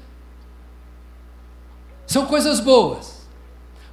[2.06, 3.17] São coisas boas,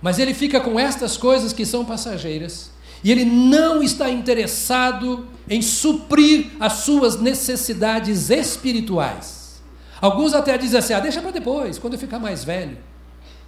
[0.06, 2.70] mas ele fica com estas coisas que são passageiras
[3.04, 9.64] e ele não está interessado em suprir as suas necessidades espirituais.
[10.00, 12.78] Alguns até dizem assim: ah, deixa para depois, quando eu ficar mais velho.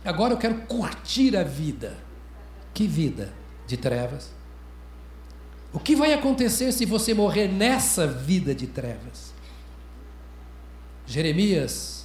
[0.03, 1.95] Agora eu quero curtir a vida.
[2.73, 3.31] Que vida
[3.67, 4.31] de trevas?
[5.71, 9.31] O que vai acontecer se você morrer nessa vida de trevas?
[11.05, 11.96] Jeremias,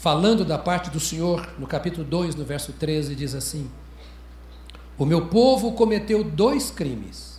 [0.00, 3.70] falando da parte do Senhor, no capítulo 2, no verso 13, diz assim:
[4.96, 7.38] O meu povo cometeu dois crimes.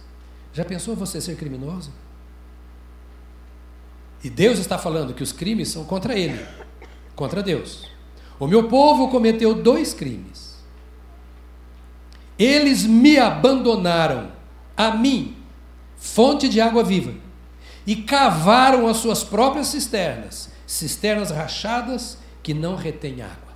[0.54, 1.92] Já pensou você ser criminoso?
[4.24, 6.40] E Deus está falando que os crimes são contra ele,
[7.16, 7.90] contra Deus.
[8.40, 10.52] O meu povo cometeu dois crimes.
[12.38, 14.32] Eles me abandonaram,
[14.78, 15.36] a mim,
[15.98, 17.14] fonte de água viva,
[17.88, 23.52] e cavaram as suas próprias cisternas, cisternas rachadas que não retêm água.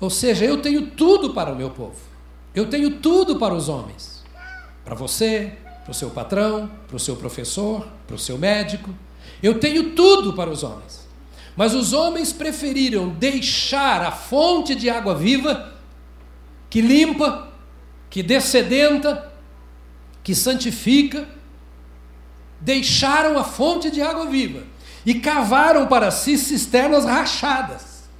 [0.00, 1.98] Ou seja, eu tenho tudo para o meu povo,
[2.54, 4.24] eu tenho tudo para os homens,
[4.84, 8.94] para você, para o seu patrão, para o seu professor, para o seu médico,
[9.42, 11.06] eu tenho tudo para os homens.
[11.56, 15.74] Mas os homens preferiram deixar a fonte de água viva,
[16.70, 17.48] que limpa,
[18.08, 19.32] que descedenta,
[20.22, 21.28] que santifica,
[22.60, 24.62] deixaram a fonte de água viva
[25.08, 28.10] e cavaram para si cisternas rachadas,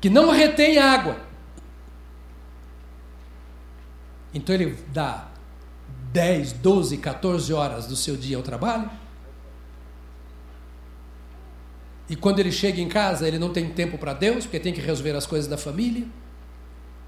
[0.00, 1.16] que não retém água.
[4.32, 5.26] Então ele dá
[6.12, 8.88] 10, 12, 14 horas do seu dia ao trabalho,
[12.08, 14.82] E quando ele chega em casa, ele não tem tempo para Deus, porque tem que
[14.82, 16.06] resolver as coisas da família.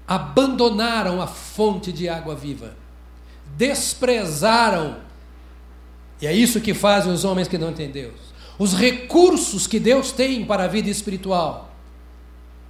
[0.07, 2.75] Abandonaram a fonte de água viva.
[3.55, 4.97] Desprezaram.
[6.21, 8.33] E é isso que fazem os homens que não têm Deus.
[8.57, 11.75] Os recursos que Deus tem para a vida espiritual.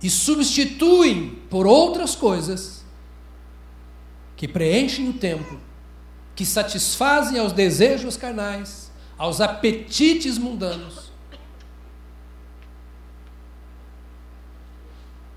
[0.02, 2.84] E substituem por outras coisas
[4.36, 5.60] que preenchem o tempo,
[6.36, 11.06] que satisfazem aos desejos carnais, aos apetites mundanos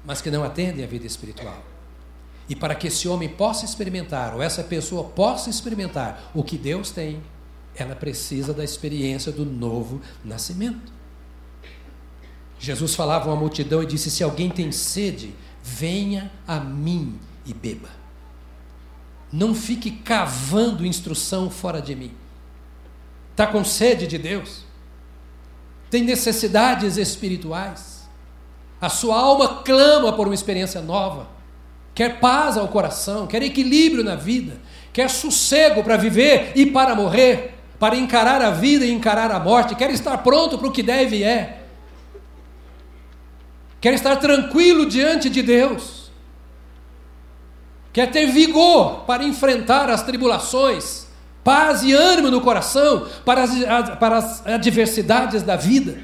[0.09, 1.63] mas que não atendem à vida espiritual.
[2.49, 6.91] E para que esse homem possa experimentar, ou essa pessoa possa experimentar o que Deus
[6.91, 7.23] tem,
[7.83, 10.93] ela precisa da experiência do novo nascimento.
[12.59, 17.55] Jesus falava a uma multidão e disse: Se alguém tem sede, venha a mim e
[17.55, 17.91] beba.
[19.33, 22.13] Não fique cavando instrução fora de mim.
[23.31, 24.65] Está com sede de Deus?
[25.91, 28.09] Tem necessidades espirituais?
[28.81, 31.29] A sua alma clama por uma experiência nova.
[31.95, 34.61] Quer paz ao coração, quer equilíbrio na vida,
[34.93, 39.75] quer sossego para viver e para morrer, para encarar a vida e encarar a morte,
[39.75, 41.63] quer estar pronto para o que deve e é.
[43.81, 46.11] Quer estar tranquilo diante de Deus.
[47.93, 51.07] Quer ter vigor para enfrentar as tribulações,
[51.45, 55.99] paz e ânimo no coração para as, para as adversidades da vida.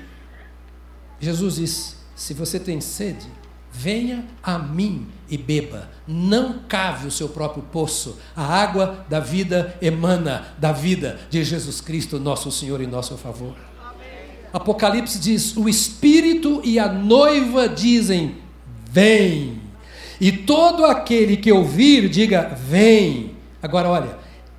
[1.20, 3.26] Jesus disse: se você tem sede,
[3.70, 5.90] venha a mim e beba.
[6.06, 8.18] Não cave o seu próprio poço.
[8.36, 13.54] A água da vida emana da vida de Jesus Cristo, nosso Senhor e nosso favor.
[14.52, 18.36] Apocalipse diz: o Espírito e a noiva dizem:
[18.88, 19.58] Vem.
[20.20, 23.32] E todo aquele que ouvir, diga: Vem.
[23.60, 24.18] Agora, olha: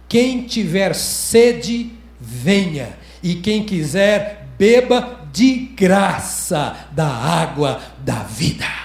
[0.10, 2.98] quem tiver sede, venha.
[3.24, 8.85] E quem quiser, beba de graça da água da vida.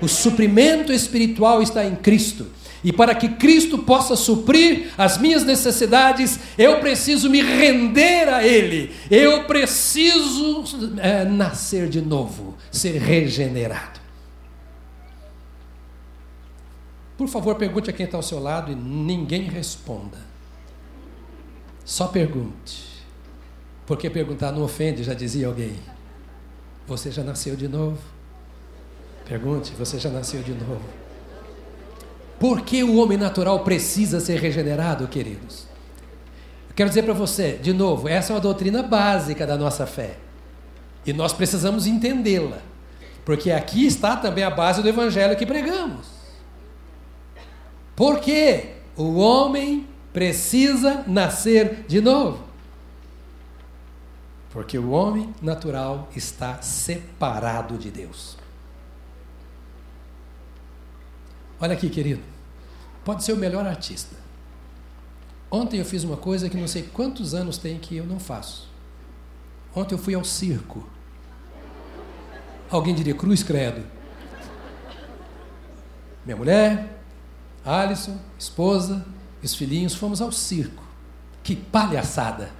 [0.00, 2.46] O suprimento espiritual está em Cristo.
[2.82, 8.90] E para que Cristo possa suprir as minhas necessidades, eu preciso me render a Ele.
[9.10, 10.64] Eu preciso
[10.98, 14.00] é, nascer de novo, ser regenerado.
[17.18, 20.16] Por favor, pergunte a quem está ao seu lado e ninguém responda.
[21.84, 22.88] Só pergunte.
[23.84, 25.74] Porque perguntar não ofende, já dizia alguém.
[26.86, 27.98] Você já nasceu de novo?
[29.30, 30.82] Pergunte, você já nasceu de novo?
[32.36, 35.68] Por que o homem natural precisa ser regenerado, queridos?
[36.68, 40.16] Eu quero dizer para você, de novo, essa é uma doutrina básica da nossa fé.
[41.06, 42.58] E nós precisamos entendê-la.
[43.24, 46.08] Porque aqui está também a base do evangelho que pregamos.
[47.94, 52.42] Por que o homem precisa nascer de novo?
[54.50, 58.39] Porque o homem natural está separado de Deus.
[61.60, 62.22] Olha aqui, querido.
[63.04, 64.16] Pode ser o melhor artista.
[65.50, 68.68] Ontem eu fiz uma coisa que não sei quantos anos tem que eu não faço.
[69.74, 70.88] Ontem eu fui ao circo.
[72.70, 73.84] Alguém diria cruz credo.
[76.24, 77.02] Minha mulher,
[77.64, 79.04] Alisson, esposa,
[79.42, 80.82] os filhinhos, fomos ao circo.
[81.42, 82.50] Que palhaçada!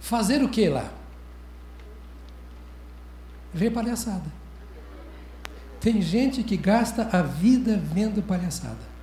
[0.00, 0.92] Fazer o que lá?
[3.54, 4.30] Ver palhaçada.
[5.80, 8.94] Tem gente que gasta a vida vendo palhaçada.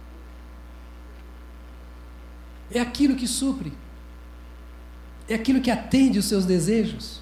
[2.69, 3.71] É aquilo que supre.
[5.29, 7.21] É aquilo que atende os seus desejos.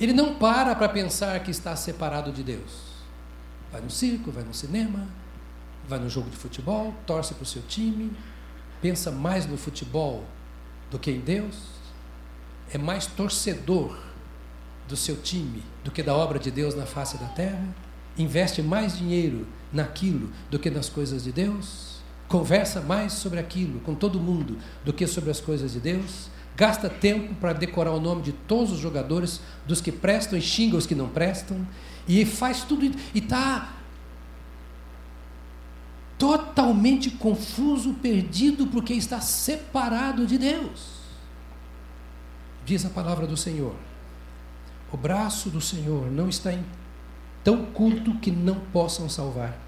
[0.00, 2.94] Ele não para para pensar que está separado de Deus.
[3.70, 5.06] Vai no circo, vai no cinema,
[5.88, 8.10] vai no jogo de futebol, torce para o seu time,
[8.80, 10.24] pensa mais no futebol
[10.90, 11.56] do que em Deus,
[12.72, 14.13] é mais torcedor
[14.88, 17.74] do seu time do que da obra de Deus na face da terra,
[18.16, 23.94] investe mais dinheiro naquilo do que nas coisas de Deus, conversa mais sobre aquilo com
[23.94, 28.22] todo mundo do que sobre as coisas de Deus, gasta tempo para decorar o nome
[28.22, 31.66] de todos os jogadores, dos que prestam e xinga os que não prestam,
[32.06, 33.74] e faz tudo e está
[36.18, 40.94] totalmente confuso, perdido, porque está separado de Deus.
[42.64, 43.74] Diz a palavra do Senhor.
[44.94, 46.56] O braço do Senhor não está
[47.42, 49.58] tão curto que não possam salvar,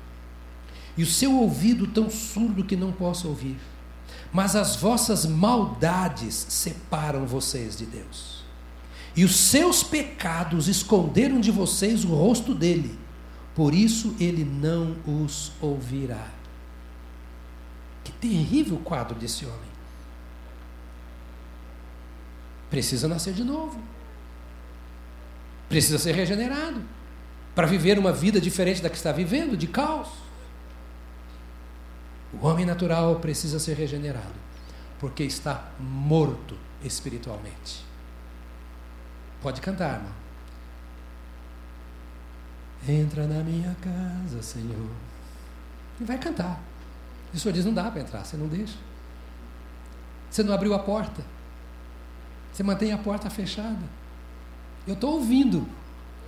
[0.97, 3.59] e o seu ouvido tão surdo que não possa ouvir.
[4.33, 8.45] Mas as vossas maldades separam vocês de Deus.
[9.17, 12.97] E os seus pecados esconderam de vocês o rosto dele.
[13.53, 16.31] Por isso ele não os ouvirá.
[18.05, 19.59] Que terrível quadro desse homem.
[22.71, 23.95] Precisa nascer de novo
[25.68, 26.83] precisa ser regenerado
[27.55, 30.09] para viver uma vida diferente da que está vivendo, de caos.
[32.33, 34.35] O homem natural precisa ser regenerado,
[34.98, 37.85] porque está morto espiritualmente.
[39.40, 40.12] Pode cantar, irmão.
[42.88, 44.90] Entra na minha casa, Senhor.
[46.00, 46.61] E vai cantar.
[47.33, 48.76] E o Senhor diz: não dá para entrar, você não deixa.
[50.31, 51.24] Você não abriu a porta.
[52.52, 54.06] Você mantém a porta fechada.
[54.87, 55.66] Eu estou ouvindo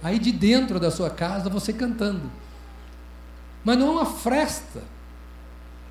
[0.03, 2.31] aí de dentro da sua casa você cantando.
[3.65, 4.83] Mas não é uma fresta.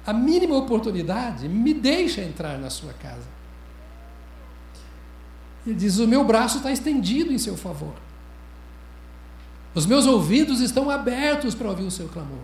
[0.06, 3.28] A mínima oportunidade me deixa entrar na sua casa.
[5.66, 7.94] Ele diz: O meu braço está estendido em seu favor.
[9.76, 12.42] Os meus ouvidos estão abertos para ouvir o seu clamor.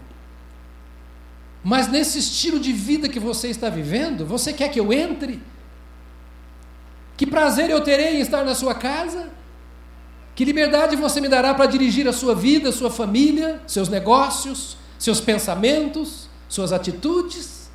[1.64, 5.42] Mas nesse estilo de vida que você está vivendo, você quer que eu entre?
[7.16, 9.32] Que prazer eu terei em estar na sua casa?
[10.36, 15.22] Que liberdade você me dará para dirigir a sua vida, sua família, seus negócios, seus
[15.22, 17.70] pensamentos, suas atitudes?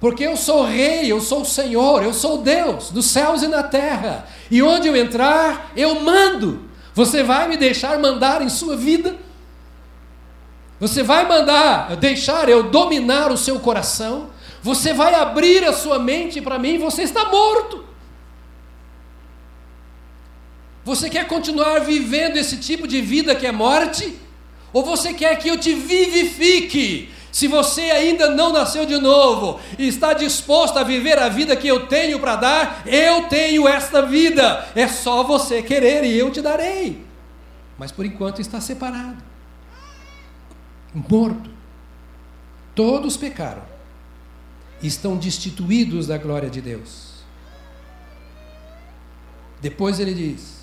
[0.00, 3.62] Porque eu sou rei, eu sou o Senhor, eu sou Deus dos céus e na
[3.62, 4.26] terra.
[4.50, 6.62] E onde eu entrar, eu mando.
[6.94, 9.16] Você vai me deixar mandar em sua vida?
[10.80, 14.30] Você vai mandar, deixar eu dominar o seu coração?
[14.62, 16.78] Você vai abrir a sua mente para mim?
[16.78, 17.87] Você está morto.
[20.88, 24.16] Você quer continuar vivendo esse tipo de vida que é morte?
[24.72, 27.10] Ou você quer que eu te vivifique?
[27.30, 31.68] Se você ainda não nasceu de novo e está disposto a viver a vida que
[31.68, 34.66] eu tenho para dar, eu tenho esta vida.
[34.74, 37.04] É só você querer e eu te darei.
[37.76, 39.22] Mas por enquanto está separado,
[40.94, 41.50] morto.
[42.74, 43.62] Todos pecaram,
[44.82, 47.12] estão destituídos da glória de Deus.
[49.60, 50.57] Depois ele diz: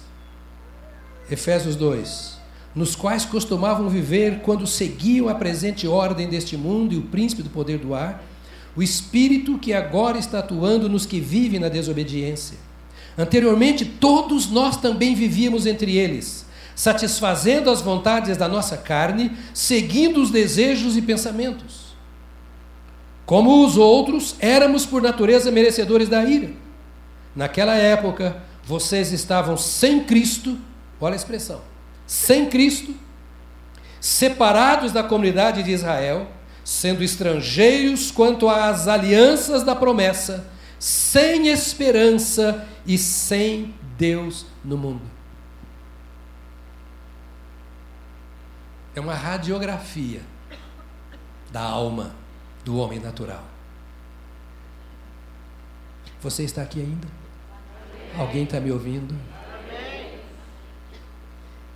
[1.29, 2.35] Efésios 2.
[2.75, 7.49] Nos quais costumavam viver quando seguiam a presente ordem deste mundo e o príncipe do
[7.49, 8.23] poder do ar,
[8.75, 12.57] o espírito que agora está atuando nos que vivem na desobediência.
[13.17, 16.45] Anteriormente, todos nós também vivíamos entre eles,
[16.75, 21.95] satisfazendo as vontades da nossa carne, seguindo os desejos e pensamentos.
[23.25, 26.51] Como os outros, éramos por natureza merecedores da ira.
[27.33, 30.57] Naquela época, vocês estavam sem Cristo,
[30.99, 31.61] olha a expressão,
[32.05, 32.93] sem Cristo,
[33.99, 36.27] separados da comunidade de Israel,
[36.63, 40.47] sendo estrangeiros quanto às alianças da promessa,
[40.79, 45.01] sem esperança e sem Deus no mundo.
[48.95, 50.21] É uma radiografia
[51.51, 52.15] da alma
[52.63, 53.43] do homem natural.
[56.21, 57.07] Você está aqui ainda?
[58.17, 59.15] Alguém está me ouvindo?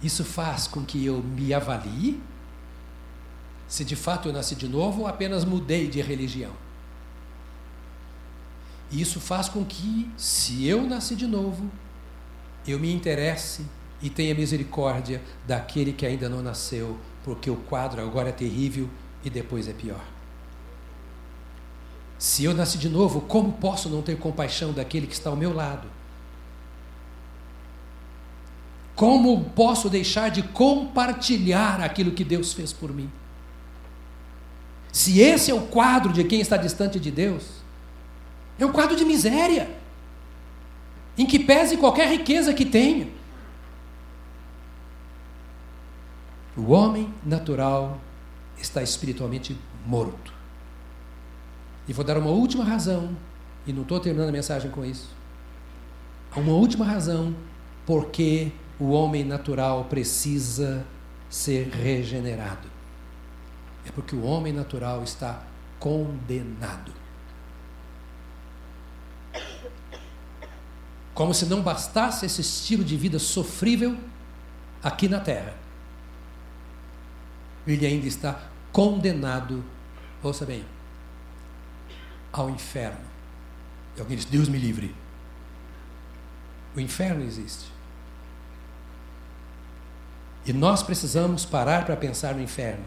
[0.02, 2.22] Isso faz com que eu me avalie
[3.68, 6.52] se de fato eu nasci de novo ou apenas mudei de religião.
[8.91, 11.70] E isso faz com que, se eu nasci de novo,
[12.68, 13.64] eu me interesse
[14.02, 18.89] e tenha misericórdia daquele que ainda não nasceu, porque o quadro agora é terrível
[19.24, 20.04] e depois é pior.
[22.18, 25.54] Se eu nasci de novo, como posso não ter compaixão daquele que está ao meu
[25.54, 25.88] lado?
[29.00, 33.10] Como posso deixar de compartilhar aquilo que Deus fez por mim?
[34.91, 37.45] Se esse é o quadro de quem está distante de Deus,
[38.60, 39.74] é um quadro de miséria,
[41.18, 43.08] em que pese qualquer riqueza que tenha.
[46.58, 48.02] O homem natural
[48.58, 50.34] está espiritualmente morto.
[51.88, 53.16] E vou dar uma última razão,
[53.66, 55.08] e não estou terminando a mensagem com isso.
[56.36, 57.34] Uma última razão
[57.86, 60.86] porque o homem natural precisa
[61.30, 62.68] ser regenerado.
[63.86, 65.44] É porque o homem natural está
[65.80, 66.94] condenado.
[71.14, 73.98] Como se não bastasse esse estilo de vida sofrível
[74.82, 75.54] aqui na terra.
[77.68, 79.64] Ele ainda está condenado,
[80.24, 80.64] ouça bem,
[82.32, 83.06] ao inferno.
[83.98, 84.96] E alguém diz: Deus me livre.
[86.76, 87.79] O inferno existe.
[90.50, 92.84] E nós precisamos parar para pensar no inferno.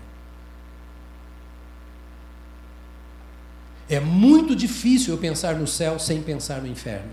[3.88, 7.12] É muito difícil eu pensar no céu sem pensar no inferno.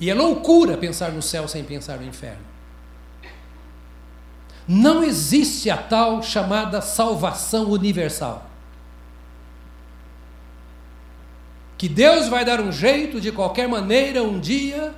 [0.00, 2.42] E é loucura pensar no céu sem pensar no inferno.
[4.66, 8.44] Não existe a tal chamada salvação universal.
[11.76, 14.92] Que Deus vai dar um jeito de qualquer maneira um dia,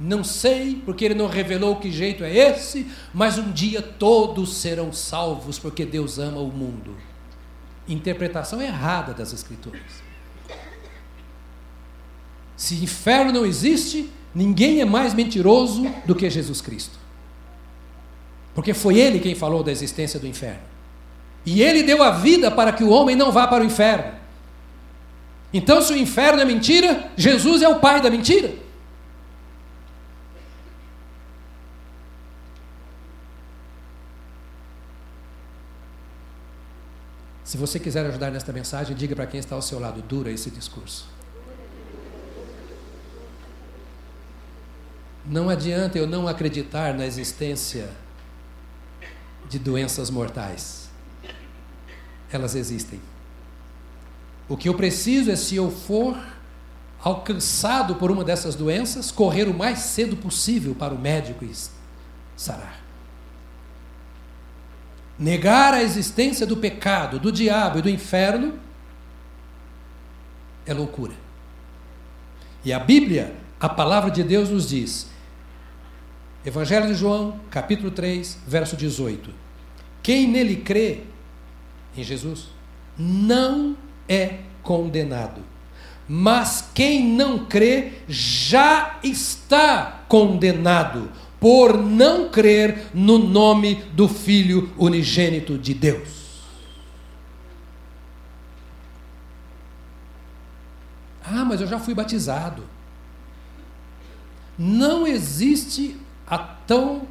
[0.00, 4.94] não sei, porque Ele não revelou que jeito é esse, mas um dia todos serão
[4.94, 6.96] salvos, porque Deus ama o mundo.
[7.86, 9.82] Interpretação errada das Escrituras.
[12.56, 16.98] Se inferno não existe, ninguém é mais mentiroso do que Jesus Cristo.
[18.54, 20.62] Porque foi Ele quem falou da existência do inferno.
[21.44, 24.14] E Ele deu a vida para que o homem não vá para o inferno.
[25.52, 28.69] Então, se o inferno é mentira, Jesus é o pai da mentira.
[37.50, 40.52] Se você quiser ajudar nesta mensagem, diga para quem está ao seu lado: dura esse
[40.52, 41.08] discurso.
[45.26, 47.90] Não adianta eu não acreditar na existência
[49.48, 50.88] de doenças mortais.
[52.30, 53.00] Elas existem.
[54.48, 56.16] O que eu preciso é, se eu for
[57.02, 61.52] alcançado por uma dessas doenças, correr o mais cedo possível para o médico e
[62.36, 62.89] sarar.
[65.20, 68.58] Negar a existência do pecado, do diabo e do inferno
[70.64, 71.12] é loucura.
[72.64, 75.10] E a Bíblia, a palavra de Deus nos diz,
[76.42, 79.30] Evangelho de João, capítulo 3, verso 18:
[80.02, 81.00] Quem nele crê,
[81.94, 82.48] em Jesus,
[82.96, 83.76] não
[84.08, 85.42] é condenado.
[86.08, 95.56] Mas quem não crê já está condenado por não crer no nome do Filho unigênito
[95.56, 96.20] de Deus.
[101.24, 102.64] Ah, mas eu já fui batizado.
[104.58, 107.08] Não existe a tão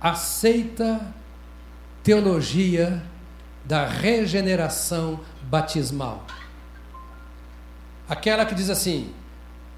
[0.00, 1.14] aceita
[2.02, 3.02] teologia
[3.64, 6.26] da regeneração batismal.
[8.08, 9.12] Aquela que diz assim: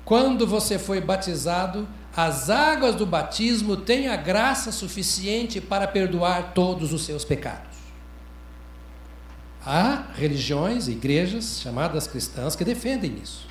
[0.05, 1.87] quando você foi batizado,
[2.17, 7.77] as águas do batismo têm a graça suficiente para perdoar todos os seus pecados.
[9.65, 13.47] Há religiões, igrejas chamadas cristãs que defendem isso.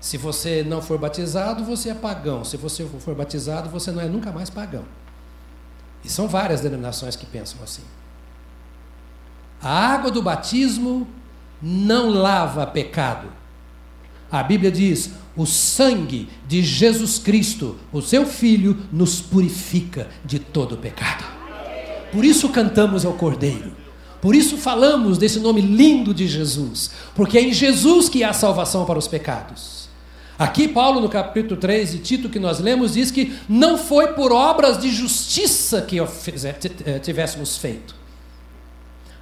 [0.00, 2.44] Se você não for batizado, você é pagão.
[2.44, 4.84] Se você for batizado, você não é nunca mais pagão.
[6.04, 7.82] E são várias denominações que pensam assim.
[9.60, 11.06] A água do batismo
[11.60, 13.37] não lava pecado.
[14.30, 20.76] A Bíblia diz: o sangue de Jesus Cristo, o seu Filho, nos purifica de todo
[20.76, 21.24] pecado.
[22.12, 23.72] Por isso cantamos ao Cordeiro.
[24.20, 28.84] Por isso falamos desse nome lindo de Jesus, porque é em Jesus que há salvação
[28.84, 29.88] para os pecados.
[30.36, 34.32] Aqui, Paulo, no capítulo 3 de Tito, que nós lemos, diz que não foi por
[34.32, 35.98] obras de justiça que
[37.02, 37.94] tivéssemos feito,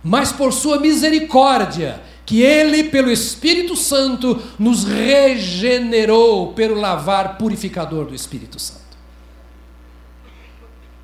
[0.03, 8.15] mas por sua misericórdia que Ele, pelo Espírito Santo, nos regenerou pelo lavar purificador do
[8.15, 8.85] Espírito Santo.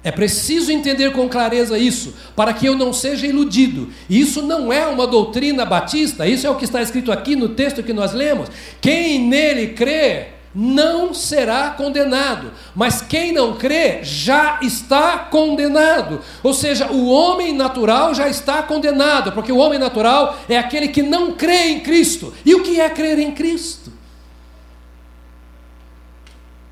[0.04, 3.88] É preciso entender com clareza isso, para que eu não seja iludido.
[4.10, 7.84] Isso não é uma doutrina batista, isso é o que está escrito aqui no texto
[7.84, 8.48] que nós lemos.
[8.80, 12.52] Quem nele crê, não será condenado.
[12.74, 16.20] Mas quem não crê já está condenado.
[16.42, 21.02] Ou seja, o homem natural já está condenado, porque o homem natural é aquele que
[21.02, 22.32] não crê em Cristo.
[22.44, 23.92] E o que é crer em Cristo?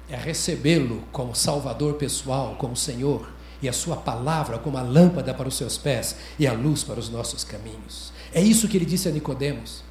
[0.08, 3.28] É recebê-lo como Salvador pessoal, como Senhor,
[3.62, 6.98] e a Sua palavra como a lâmpada para os seus pés e a luz para
[6.98, 8.12] os nossos caminhos.
[8.32, 9.82] É isso que ele disse a Nicodemos.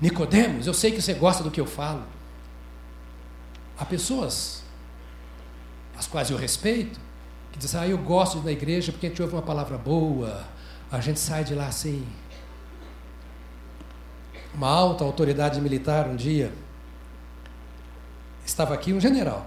[0.00, 2.15] Nicodemos, eu sei que você gosta do que eu falo.
[3.78, 4.62] Há pessoas,
[5.98, 6.98] as quais eu respeito,
[7.52, 10.44] que dizem, ah, eu gosto na igreja porque a gente ouve uma palavra boa,
[10.90, 12.06] a gente sai de lá assim.
[14.54, 16.52] Uma alta autoridade militar um dia,
[18.44, 19.46] estava aqui um general,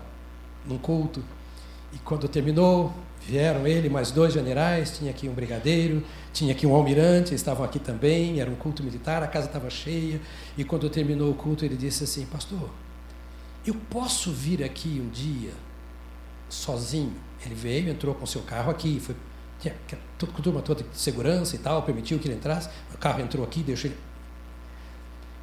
[0.65, 1.23] num culto,
[1.91, 2.93] e quando terminou,
[3.25, 7.79] vieram ele mais dois generais, tinha aqui um brigadeiro, tinha aqui um almirante, estavam aqui
[7.79, 10.21] também, era um culto militar, a casa estava cheia,
[10.55, 12.69] e quando terminou o culto ele disse assim, pastor,
[13.65, 15.53] eu posso vir aqui um dia
[16.49, 17.15] sozinho?
[17.45, 19.15] Ele veio, entrou com seu carro aqui, foi
[19.59, 19.75] tinha
[20.17, 22.69] turma toda de segurança e tal, permitiu que ele entrasse.
[22.93, 23.99] O carro entrou aqui, deixou ele.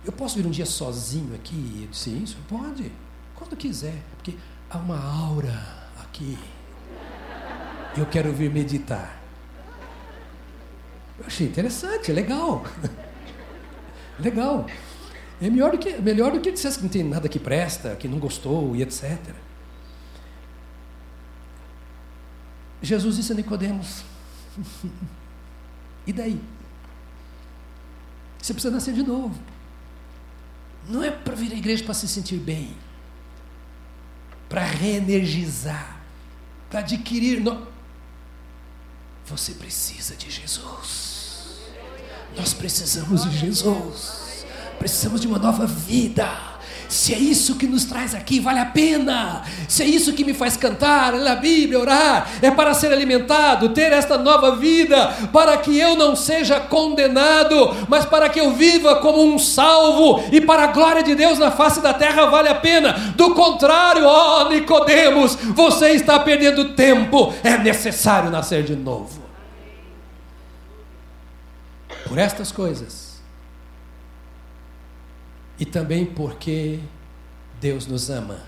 [0.04, 1.80] Eu posso vir um dia sozinho aqui?
[1.82, 2.38] Eu disse, isso?
[2.48, 2.90] Pode,
[3.34, 4.34] quando quiser, porque
[4.70, 5.62] há uma aura
[5.98, 6.38] aqui.
[7.96, 9.20] Eu quero vir meditar.
[11.18, 12.64] Eu achei interessante, legal.
[14.18, 14.66] legal.
[15.40, 18.08] É melhor do que, melhor do que dizer que não tem nada que presta, que
[18.08, 19.18] não gostou e etc.
[22.80, 24.02] Jesus disse a Nicodemos:
[26.06, 26.40] E daí?
[28.40, 29.38] Você precisa nascer de novo.
[30.88, 32.76] Não é para vir à igreja para se sentir bem,
[34.48, 36.00] para reenergizar,
[36.70, 37.40] para adquirir.
[37.40, 37.66] Não.
[39.26, 41.58] Você precisa de Jesus.
[42.36, 44.25] Nós precisamos de Jesus.
[44.78, 46.56] Precisamos de uma nova vida.
[46.88, 49.42] Se é isso que nos traz aqui, vale a pena.
[49.68, 53.70] Se é isso que me faz cantar, ler a Bíblia, orar, é para ser alimentado,
[53.70, 58.96] ter esta nova vida, para que eu não seja condenado, mas para que eu viva
[58.96, 62.54] como um salvo e para a glória de Deus na face da terra vale a
[62.54, 62.92] pena.
[63.16, 67.34] Do contrário, ó Nicodemos, você está perdendo tempo.
[67.42, 69.26] É necessário nascer de novo.
[72.06, 73.05] Por estas coisas
[75.58, 76.80] e também porque
[77.60, 78.42] Deus nos ama,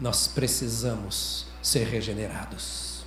[0.00, 3.04] nós precisamos ser regenerados.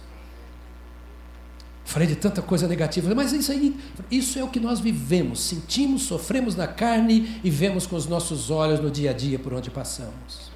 [1.85, 3.75] Falei de tanta coisa negativa, mas isso aí,
[4.11, 8.51] isso é o que nós vivemos, sentimos, sofremos na carne e vemos com os nossos
[8.51, 10.51] olhos no dia a dia por onde passamos.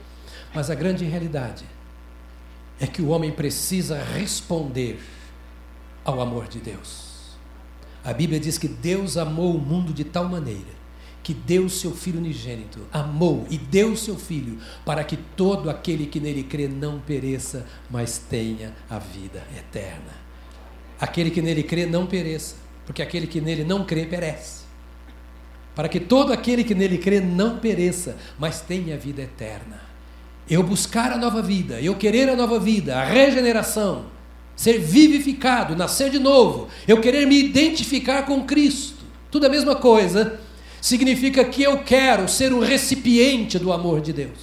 [0.53, 1.65] Mas a grande realidade
[2.79, 5.01] é que o homem precisa responder
[6.05, 7.33] ao amor de Deus.
[8.03, 10.82] A Bíblia diz que Deus amou o mundo de tal maneira
[11.23, 16.19] que deu seu Filho unigênito, amou e deu seu Filho, para que todo aquele que
[16.19, 20.21] nele crê não pereça, mas tenha a vida eterna.
[20.99, 22.55] Aquele que nele crê não pereça,
[22.85, 24.63] porque aquele que nele não crê perece.
[25.73, 29.81] Para que todo aquele que nele crê não pereça, mas tenha a vida eterna.
[30.47, 34.07] Eu buscar a nova vida, eu querer a nova vida, a regeneração,
[34.57, 40.42] ser vivificado, nascer de novo, eu querer me identificar com Cristo, tudo a mesma coisa
[40.83, 44.37] significa que eu quero ser um recipiente do amor de Deus.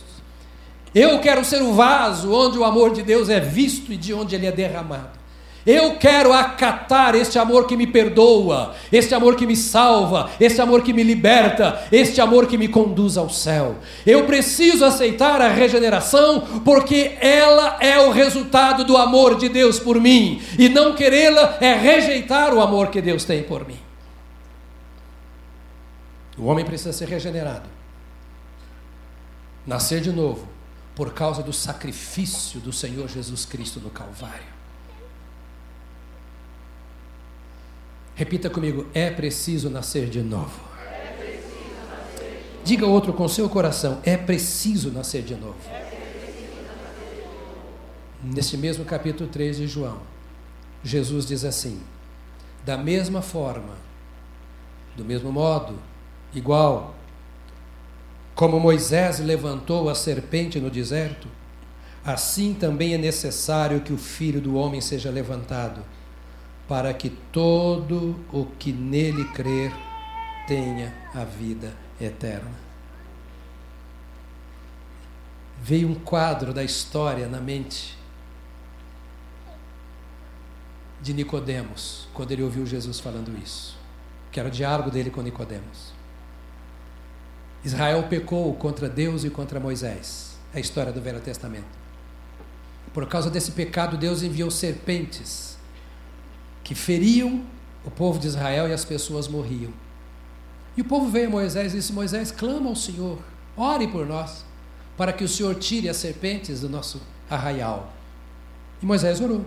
[0.94, 4.34] Eu quero ser o vaso onde o amor de Deus é visto e de onde
[4.34, 5.20] ele é derramado.
[5.66, 10.82] Eu quero acatar este amor que me perdoa, este amor que me salva, este amor
[10.82, 13.76] que me liberta, este amor que me conduz ao céu.
[14.06, 20.00] Eu preciso aceitar a regeneração porque ela é o resultado do amor de Deus por
[20.00, 23.89] mim, e não querê-la é rejeitar o amor que Deus tem por mim.
[26.38, 27.68] O homem precisa ser regenerado,
[29.66, 30.48] nascer de novo,
[30.94, 34.60] por causa do sacrifício do Senhor Jesus Cristo no Calvário.
[38.14, 40.60] Repita comigo: é preciso nascer de novo.
[42.62, 45.58] Diga outro com seu coração: é preciso nascer de novo.
[48.22, 49.98] Neste mesmo capítulo 3 de João,
[50.84, 51.80] Jesus diz assim:
[52.64, 53.74] da mesma forma,
[54.94, 55.78] do mesmo modo,
[56.34, 56.94] igual,
[58.34, 61.28] como Moisés levantou a serpente no deserto,
[62.04, 65.82] assim também é necessário que o filho do homem seja levantado
[66.66, 69.72] para que todo o que nele crer
[70.46, 72.50] tenha a vida eterna.
[75.62, 77.98] Veio um quadro da história na mente
[81.02, 83.76] de Nicodemos, quando ele ouviu Jesus falando isso,
[84.30, 85.99] que era o diálogo dele com Nicodemos.
[87.64, 90.36] Israel pecou contra Deus e contra Moisés.
[90.54, 91.80] É a história do Velho Testamento.
[92.92, 95.56] Por causa desse pecado, Deus enviou serpentes
[96.64, 97.44] que feriam
[97.84, 99.72] o povo de Israel e as pessoas morriam.
[100.76, 103.18] E o povo veio a Moisés e disse: Moisés, clama ao Senhor,
[103.56, 104.44] ore por nós,
[104.96, 107.92] para que o Senhor tire as serpentes do nosso arraial.
[108.82, 109.44] E Moisés orou: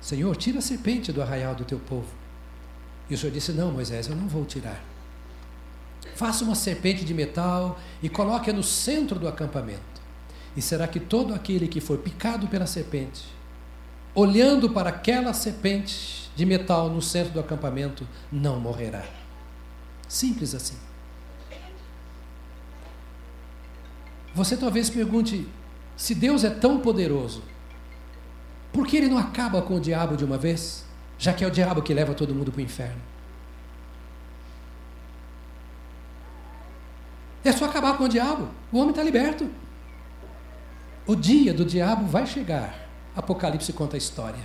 [0.00, 2.08] Senhor, tira a serpente do arraial do teu povo.
[3.08, 4.82] E o Senhor disse: Não, Moisés, eu não vou tirar.
[6.18, 9.80] Faça uma serpente de metal e coloque-a no centro do acampamento.
[10.54, 13.38] E será que todo aquele que for picado pela serpente
[14.18, 19.04] olhando para aquela serpente de metal no centro do acampamento, não morrerá.
[20.08, 20.76] Simples assim.
[24.34, 25.46] Você talvez pergunte:
[25.96, 27.42] se Deus é tão poderoso,
[28.72, 30.84] por que ele não acaba com o diabo de uma vez?
[31.16, 33.07] Já que é o diabo que leva todo mundo para o inferno.
[37.44, 38.48] É só acabar com o diabo.
[38.72, 39.48] O homem está liberto.
[41.06, 44.38] O dia do diabo vai chegar Apocalipse conta a história.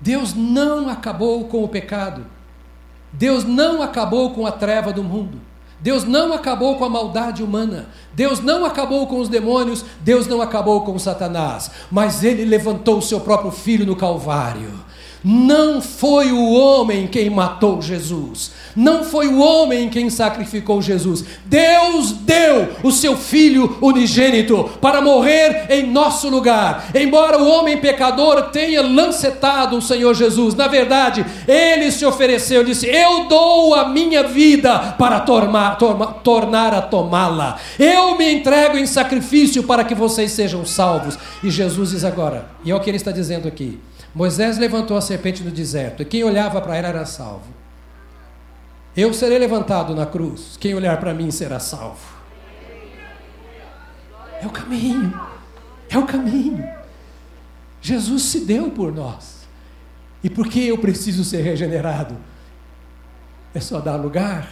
[0.00, 2.26] Deus não acabou com o pecado.
[3.12, 5.40] Deus não acabou com a treva do mundo.
[5.80, 7.86] Deus não acabou com a maldade humana.
[8.12, 9.84] Deus não acabou com os demônios.
[10.00, 11.70] Deus não acabou com Satanás.
[11.88, 14.72] Mas ele levantou o seu próprio filho no Calvário.
[15.24, 18.52] Não foi o homem quem matou Jesus.
[18.76, 21.24] Não foi o homem quem sacrificou Jesus.
[21.44, 26.90] Deus deu o seu Filho unigênito para morrer em nosso lugar.
[26.94, 32.86] Embora o homem pecador tenha lancetado o Senhor Jesus, na verdade, ele se ofereceu, disse:
[32.86, 35.76] Eu dou a minha vida para tornar,
[36.22, 37.58] tornar a tomá-la.
[37.78, 41.18] Eu me entrego em sacrifício para que vocês sejam salvos.
[41.42, 43.78] E Jesus diz agora, e é o que ele está dizendo aqui:
[44.14, 47.58] Moisés levantou a serpente no deserto, e quem olhava para ela era salvo.
[48.96, 52.18] Eu serei levantado na cruz, quem olhar para mim será salvo.
[54.40, 55.20] É o caminho,
[55.88, 56.68] é o caminho.
[57.80, 59.38] Jesus se deu por nós.
[60.22, 62.16] E por que eu preciso ser regenerado?
[63.54, 64.50] É só dar lugar,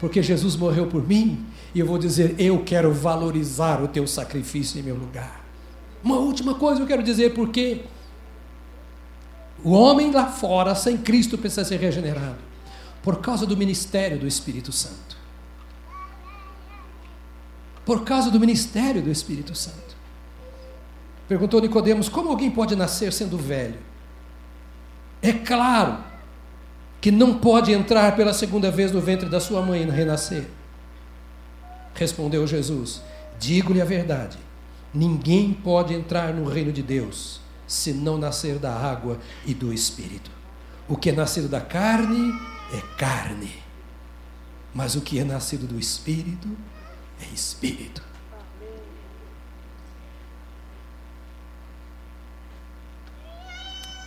[0.00, 4.80] porque Jesus morreu por mim, e eu vou dizer: eu quero valorizar o teu sacrifício
[4.80, 5.44] em meu lugar.
[6.02, 7.82] Uma última coisa eu quero dizer, porque
[9.64, 12.36] o homem lá fora, sem Cristo, precisa ser regenerado
[13.02, 15.16] por causa do ministério do Espírito Santo.
[17.84, 19.96] Por causa do ministério do Espírito Santo.
[21.26, 23.78] Perguntou Nicodemos: como alguém pode nascer sendo velho?
[25.22, 25.98] É claro
[27.00, 30.46] que não pode entrar pela segunda vez no ventre da sua mãe e renascer.
[31.94, 33.02] Respondeu Jesus:
[33.38, 34.38] Digo-lhe a verdade.
[34.92, 40.30] Ninguém pode entrar no reino de Deus se não nascer da água e do espírito.
[40.88, 42.32] O que é nascido da carne
[42.72, 43.62] é carne,
[44.74, 46.48] mas o que é nascido do Espírito
[47.20, 48.02] é Espírito.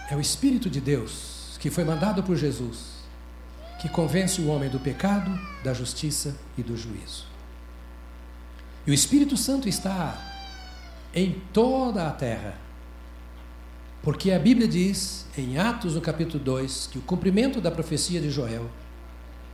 [0.10, 2.98] É o Espírito de Deus que foi mandado por Jesus
[3.80, 5.32] que convence o homem do pecado,
[5.64, 7.26] da justiça e do juízo.
[8.86, 10.18] E o Espírito Santo está
[11.14, 12.56] em toda a terra
[14.08, 18.30] porque a Bíblia diz, em Atos, no capítulo 2, que o cumprimento da profecia de
[18.30, 18.70] Joel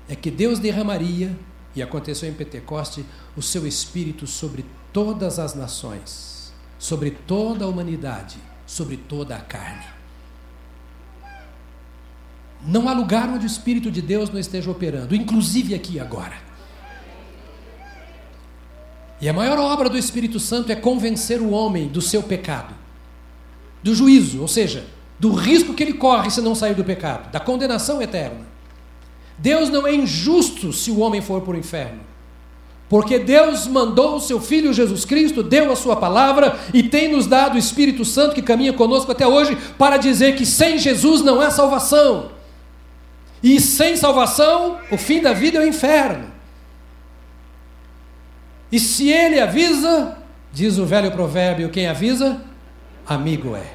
[0.08, 1.36] é que Deus derramaria,
[1.76, 3.04] e aconteceu em Pentecoste,
[3.36, 8.38] o seu espírito sobre todas as nações, sobre toda a humanidade,
[8.68, 9.88] sobre toda a carne.
[12.64, 16.38] Não há lugar onde o Espírito de Deus não esteja operando, inclusive aqui agora.
[19.20, 22.83] E a maior obra do Espírito Santo é convencer o homem do seu pecado,
[23.84, 24.86] do juízo, ou seja,
[25.20, 28.48] do risco que ele corre se não sair do pecado, da condenação eterna.
[29.38, 32.00] Deus não é injusto se o homem for para o inferno.
[32.90, 37.26] Porque Deus mandou o seu Filho Jesus Cristo, deu a sua palavra e tem nos
[37.26, 41.42] dado o Espírito Santo que caminha conosco até hoje para dizer que sem Jesus não
[41.42, 42.32] há salvação.
[43.42, 46.32] E sem salvação, o fim da vida é o inferno.
[48.72, 50.18] E se ele avisa,
[50.52, 52.42] diz o velho provérbio: quem avisa,
[53.06, 53.74] amigo é.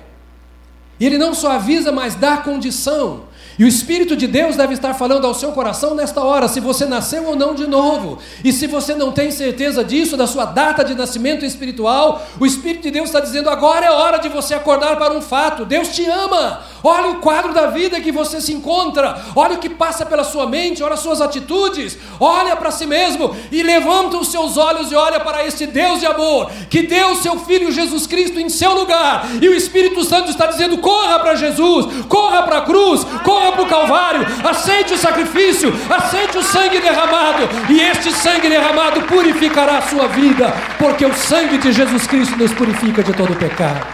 [0.99, 3.28] E ele não só avisa, mas dá condição.
[3.59, 6.87] E o Espírito de Deus deve estar falando ao seu coração nesta hora, se você
[6.87, 8.19] nasceu ou não de novo.
[8.45, 12.83] E se você não tem certeza disso, da sua data de nascimento espiritual, o Espírito
[12.83, 15.65] de Deus está dizendo: agora é hora de você acordar para um fato.
[15.65, 16.61] Deus te ama.
[16.85, 19.21] Olha o quadro da vida que você se encontra.
[19.35, 21.99] Olha o que passa pela sua mente, olha as suas atitudes.
[22.21, 26.07] Olha para si mesmo e levanta os seus olhos e olha para este Deus de
[26.07, 29.27] amor que deu o seu filho Jesus Cristo em seu lugar.
[29.43, 33.63] E o Espírito Santo está dizendo: corra para Jesus, corra para a cruz, corra para
[33.63, 39.83] o Calvário, aceite o sacrifício, aceite o sangue derramado, e este sangue derramado purificará a
[39.83, 43.87] sua vida, porque o sangue de Jesus Cristo nos purifica de todo pecado.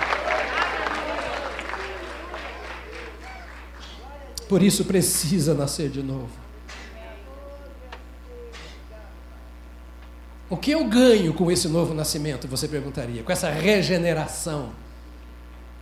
[4.48, 6.30] Por isso precisa nascer de novo.
[10.48, 12.46] O que eu ganho com esse novo nascimento?
[12.48, 14.70] Você perguntaria, com essa regeneração,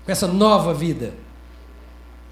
[0.05, 1.13] com essa nova vida.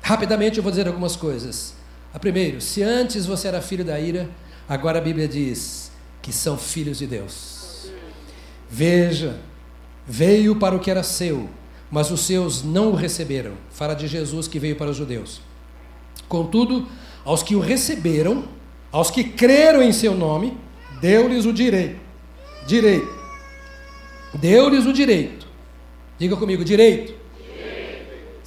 [0.03, 1.75] Rapidamente eu vou dizer algumas coisas.
[2.13, 4.29] A primeiro, se antes você era filho da ira,
[4.69, 7.91] agora a Bíblia diz que são filhos de Deus.
[8.69, 9.39] Veja,
[10.07, 11.49] veio para o que era seu,
[11.91, 13.53] mas os seus não o receberam.
[13.71, 15.41] Fala de Jesus que veio para os judeus.
[16.29, 16.89] Contudo,
[17.25, 18.45] aos que o receberam,
[18.91, 20.57] aos que creram em seu nome,
[21.01, 22.01] deu-lhes o direito.
[22.67, 23.09] Direito.
[24.35, 25.47] Deu-lhes o direito.
[26.19, 27.20] Diga comigo, direito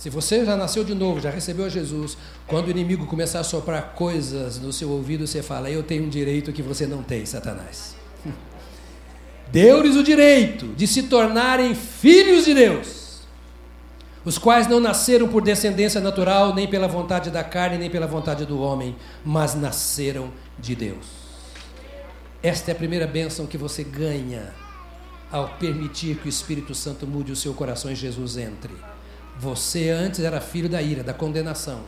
[0.04, 3.44] se você já nasceu de novo, já recebeu a Jesus, quando o inimigo começar a
[3.46, 7.26] soprar coisas no seu ouvido, você fala: Eu tenho um direito que você não tem,
[7.26, 7.96] Satanás.
[9.50, 13.22] Deu-lhes o direito de se tornarem filhos de Deus,
[14.26, 18.46] os quais não nasceram por descendência natural, nem pela vontade da carne, nem pela vontade
[18.46, 21.06] do homem, mas nasceram de Deus.
[22.44, 24.54] Esta é a primeira bênção que você ganha
[25.32, 28.74] ao permitir que o Espírito Santo mude o seu coração e Jesus entre.
[29.40, 31.82] Você antes era filho da ira, da condenação.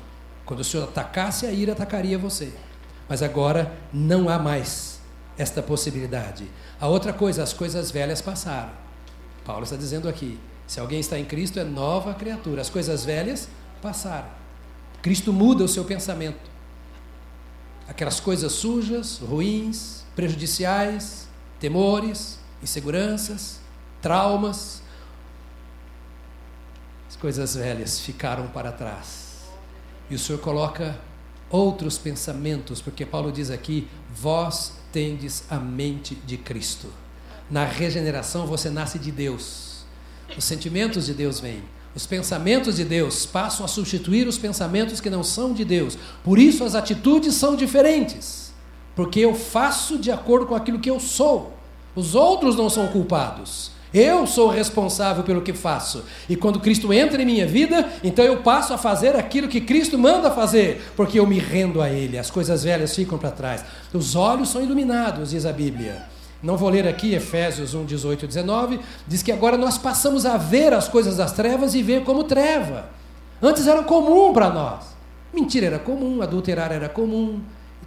[0.45, 2.53] Quando o Senhor atacasse a ira, atacaria você.
[3.07, 4.99] Mas agora não há mais
[5.37, 6.49] esta possibilidade.
[6.79, 8.71] A outra coisa, as coisas velhas passaram.
[9.43, 12.61] Paulo está dizendo aqui: se alguém está em Cristo, é nova criatura.
[12.61, 13.47] As coisas velhas
[13.81, 14.27] passaram.
[15.01, 16.49] Cristo muda o seu pensamento.
[17.87, 21.27] Aquelas coisas sujas, ruins, prejudiciais,
[21.59, 23.59] temores, inseguranças,
[24.01, 24.81] traumas,
[27.15, 29.45] as coisas velhas ficaram para trás.
[30.09, 30.99] E o Senhor coloca
[31.49, 36.87] outros pensamentos, porque Paulo diz aqui: vós tendes a mente de Cristo.
[37.49, 39.85] Na regeneração você nasce de Deus.
[40.37, 41.63] Os sentimentos de Deus vêm.
[41.95, 45.97] Os pensamentos de Deus passam a substituir os pensamentos que não são de Deus.
[46.21, 48.51] Por isso as atitudes são diferentes.
[48.93, 51.53] Porque eu faço de acordo com aquilo que eu sou.
[51.95, 53.71] Os outros não são culpados.
[53.97, 56.03] Eu sou responsável pelo que faço.
[56.27, 59.97] E quando Cristo entra em minha vida, então eu passo a fazer aquilo que Cristo
[59.97, 62.17] manda fazer, porque eu me rendo a Ele.
[62.17, 63.63] As coisas velhas ficam para trás.
[63.93, 66.07] Os olhos são iluminados, diz a Bíblia.
[66.43, 68.79] Não vou ler aqui Efésios 1, 18 e 19.
[69.07, 72.89] Diz que agora nós passamos a ver as coisas das trevas e ver como treva.
[73.41, 74.87] Antes era comum para nós.
[75.33, 77.39] Mentira era comum, adulterar era comum.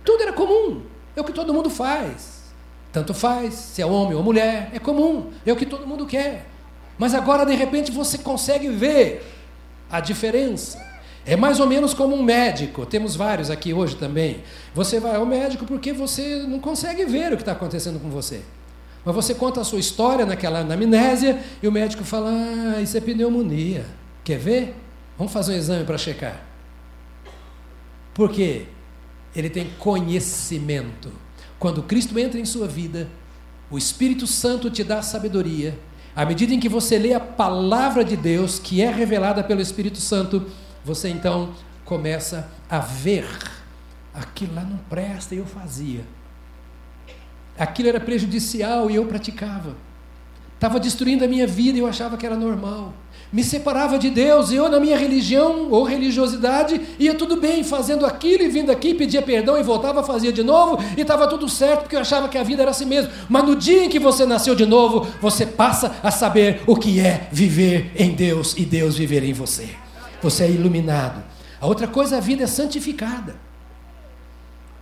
[0.02, 0.80] Tudo era comum.
[1.14, 2.37] É o que todo mundo faz.
[2.92, 6.46] Tanto faz, se é homem ou mulher, é comum, é o que todo mundo quer.
[6.98, 9.24] Mas agora, de repente, você consegue ver
[9.90, 10.86] a diferença.
[11.24, 14.42] É mais ou menos como um médico, temos vários aqui hoje também.
[14.74, 18.40] Você vai ao médico porque você não consegue ver o que está acontecendo com você.
[19.04, 23.00] Mas você conta a sua história naquela anamnésia e o médico fala: Ah, isso é
[23.00, 23.84] pneumonia.
[24.24, 24.74] Quer ver?
[25.16, 26.42] Vamos fazer um exame para checar.
[28.14, 28.66] Por quê?
[29.34, 31.12] Ele tem conhecimento.
[31.58, 33.08] Quando Cristo entra em sua vida,
[33.70, 35.78] o Espírito Santo te dá sabedoria.
[36.14, 39.98] À medida em que você lê a palavra de Deus, que é revelada pelo Espírito
[39.98, 40.46] Santo,
[40.84, 41.54] você então
[41.84, 43.26] começa a ver
[44.14, 46.04] aquilo lá não presta e eu fazia.
[47.58, 49.74] Aquilo era prejudicial e eu praticava.
[50.58, 52.92] Estava destruindo a minha vida e eu achava que era normal.
[53.30, 58.06] Me separava de Deus, e eu, na minha religião ou religiosidade, ia tudo bem, fazendo
[58.06, 61.82] aquilo e vindo aqui, pedia perdão e voltava, fazia de novo, e estava tudo certo,
[61.82, 63.12] porque eu achava que a vida era assim mesmo.
[63.28, 66.98] Mas no dia em que você nasceu de novo, você passa a saber o que
[66.98, 69.68] é viver em Deus e Deus viver em você.
[70.22, 71.22] Você é iluminado.
[71.60, 73.47] A outra coisa, a vida é santificada.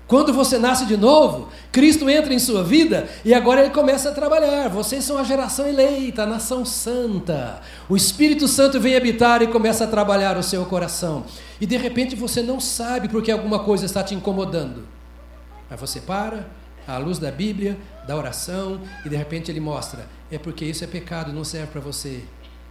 [0.06, 4.12] Quando você nasce de novo, Cristo entra em sua vida e agora ele começa a
[4.12, 4.68] trabalhar.
[4.68, 7.60] Vocês são a geração eleita, a nação santa.
[7.88, 11.24] O Espírito Santo vem habitar e começa a trabalhar o seu coração.
[11.60, 14.86] E de repente você não sabe porque alguma coisa está te incomodando.
[15.68, 16.46] Mas você para,
[16.86, 17.76] à luz da Bíblia,
[18.06, 21.80] da oração, e de repente ele mostra: é porque isso é pecado, não serve para
[21.80, 22.22] você.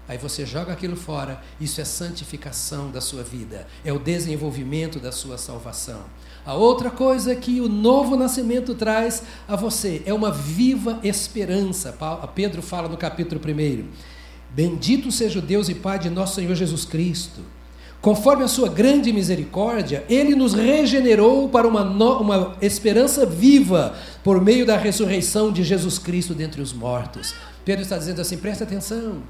[0.08, 5.12] Aí você joga aquilo fora, isso é santificação da sua vida, é o desenvolvimento da
[5.12, 6.04] sua salvação.
[6.46, 11.98] A outra coisa que o novo nascimento traz a você é uma viva esperança.
[12.36, 13.86] Pedro fala no capítulo 1.
[14.52, 17.42] Bendito seja o Deus e Pai de nosso Senhor Jesus Cristo.
[18.00, 24.40] Conforme a sua grande misericórdia, ele nos regenerou para uma, no, uma esperança viva por
[24.40, 27.34] meio da ressurreição de Jesus Cristo dentre os mortos.
[27.66, 29.24] Pedro está dizendo assim: preste atenção,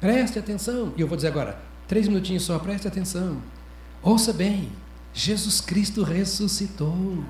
[0.00, 0.94] preste atenção.
[0.96, 3.36] E eu vou dizer agora, três minutinhos só, preste atenção.
[4.02, 4.70] Ouça bem.
[5.14, 7.24] Jesus Cristo ressuscitou.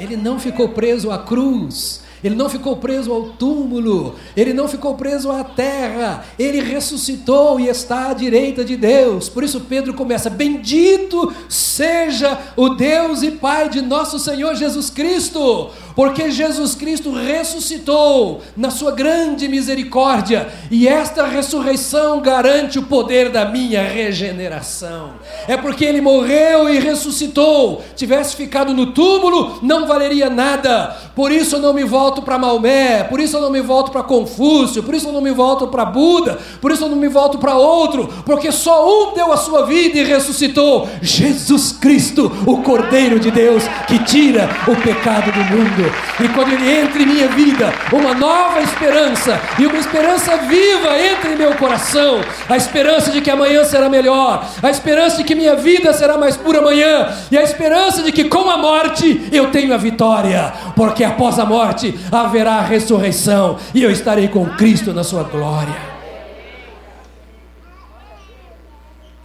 [0.00, 4.94] Ele não ficou preso à cruz, ele não ficou preso ao túmulo, ele não ficou
[4.94, 9.28] preso à terra, ele ressuscitou e está à direita de Deus.
[9.28, 15.70] Por isso Pedro começa: Bendito seja o Deus e Pai de nosso Senhor Jesus Cristo,
[15.94, 23.44] porque Jesus Cristo ressuscitou na sua grande misericórdia, e esta ressurreição garante o poder da
[23.44, 25.14] minha regeneração.
[25.46, 27.82] É porque ele morreu e ressuscitou.
[27.94, 30.96] Tivesse ficado no túmulo, não valeria nada.
[31.14, 34.02] Por isso eu não me volto para Maomé, por isso eu não me volto para
[34.02, 37.38] Confúcio, por isso eu não me volto para Buda, por isso eu não me volto
[37.38, 43.18] para outro, porque só um deu a sua vida e ressuscitou: Jesus Cristo, o Cordeiro
[43.18, 45.92] de Deus que tira o pecado do mundo.
[46.20, 51.32] E quando Ele entra em minha vida, uma nova esperança, e uma esperança viva entra
[51.32, 55.56] em meu coração, a esperança de que amanhã será melhor, a esperança de que minha
[55.56, 59.74] vida será mais pura amanhã, e a esperança de que com a morte eu tenho
[59.74, 65.22] a vitória, porque após a morte haverá ressurreição, e eu estarei com Cristo na sua
[65.22, 65.96] glória.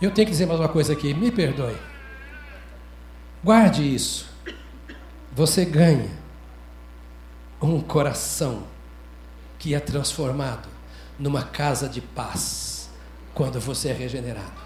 [0.02, 1.78] Eu tenho que dizer mais uma coisa aqui, me perdoe.
[3.44, 4.30] Guarde isso.
[5.34, 6.10] Você ganha
[7.62, 8.64] um coração
[9.60, 10.68] que é transformado
[11.20, 12.90] numa casa de paz
[13.34, 14.62] quando você é regenerado.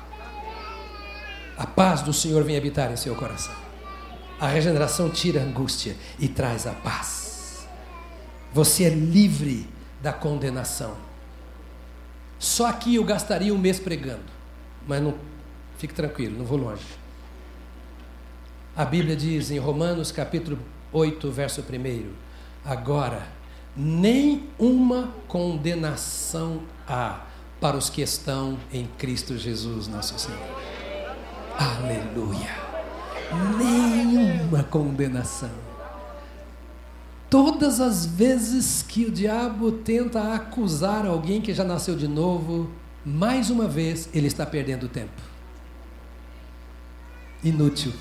[1.57, 3.53] A paz do Senhor vem habitar em seu coração.
[4.39, 7.24] A regeneração tira a angústia e traz a paz.
[8.55, 9.67] Você é livre
[10.01, 10.95] da condenação.
[12.39, 14.23] Só aqui eu gastaria um mês pregando,
[14.87, 15.13] mas não
[15.77, 16.85] fique tranquilo, não vou longe.
[18.73, 20.57] A Bíblia diz em Romanos capítulo
[20.93, 22.11] 8, verso 1:
[22.63, 23.27] Agora,
[23.75, 27.25] nem uma condenação há
[27.59, 30.39] para os que estão em Cristo Jesus, nosso Senhor.
[31.59, 32.55] Aleluia!
[33.59, 35.64] Nenhuma condenação.
[37.35, 42.71] Todas as vezes que o diabo tenta acusar alguém que já nasceu de novo,
[43.05, 45.21] mais uma vez ele está perdendo tempo.
[47.43, 47.91] Inútil.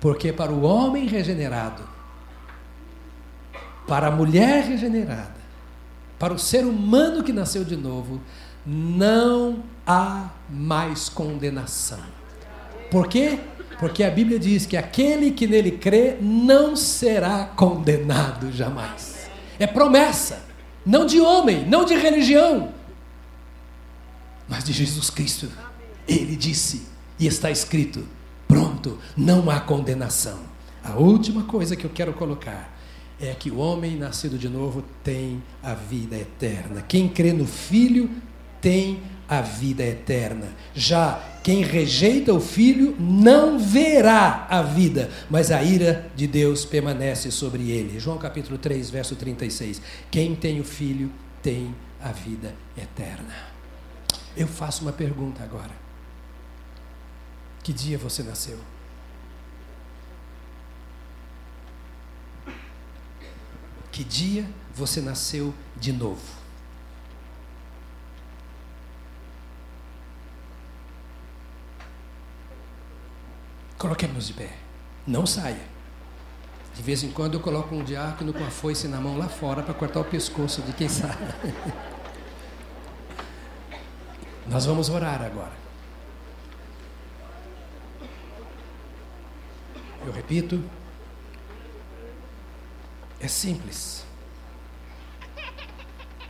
[0.00, 1.84] Porque para o homem regenerado,
[3.86, 5.36] para a mulher regenerada,
[6.18, 8.20] para o ser humano que nasceu de novo,
[8.66, 12.02] não há mais condenação.
[12.90, 13.38] Por quê?
[13.80, 19.30] Porque a Bíblia diz que aquele que nele crê não será condenado jamais.
[19.58, 20.44] É promessa,
[20.84, 22.74] não de homem, não de religião,
[24.46, 25.48] mas de Jesus Cristo.
[26.06, 26.86] Ele disse,
[27.18, 28.06] e está escrito:
[28.46, 30.40] pronto, não há condenação.
[30.84, 32.76] A última coisa que eu quero colocar
[33.20, 36.82] é que o homem nascido de novo tem a vida eterna.
[36.82, 38.10] Quem crê no Filho
[38.60, 40.48] tem a vida eterna.
[40.74, 47.30] Já quem rejeita o Filho não verá a vida, mas a ira de Deus permanece
[47.30, 48.00] sobre ele.
[48.00, 49.80] João capítulo 3, verso 36.
[50.10, 51.12] Quem tem o Filho
[51.42, 53.34] tem a vida eterna.
[54.36, 55.72] Eu faço uma pergunta agora.
[57.62, 58.58] Que dia você nasceu?
[63.92, 66.39] Que dia você nasceu de novo?
[73.80, 74.50] Coloquemos de pé.
[75.06, 75.64] Não saia.
[76.74, 79.62] De vez em quando eu coloco um diácono com a foice na mão lá fora
[79.62, 81.16] para cortar o pescoço de quem sabe.
[84.46, 85.54] Nós vamos orar agora.
[90.04, 90.62] Eu repito,
[93.18, 94.04] é simples.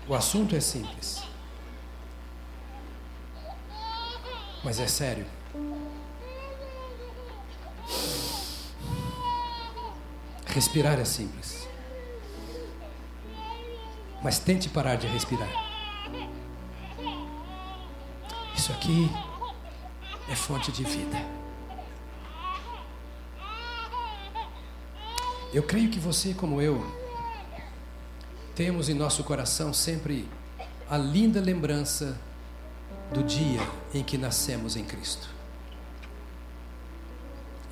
[0.06, 1.20] O assunto é simples.
[4.62, 5.39] Mas é sério.
[10.52, 11.68] Respirar é simples.
[14.22, 15.48] Mas tente parar de respirar.
[18.56, 19.08] Isso aqui
[20.28, 21.16] é fonte de vida.
[25.54, 26.84] Eu creio que você, como eu,
[28.54, 30.28] temos em nosso coração sempre
[30.88, 32.20] a linda lembrança
[33.12, 33.60] do dia
[33.94, 35.28] em que nascemos em Cristo.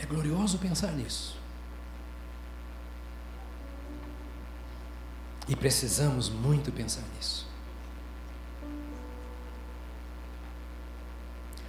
[0.01, 1.38] É glorioso pensar nisso.
[5.49, 7.47] E precisamos muito pensar nisso.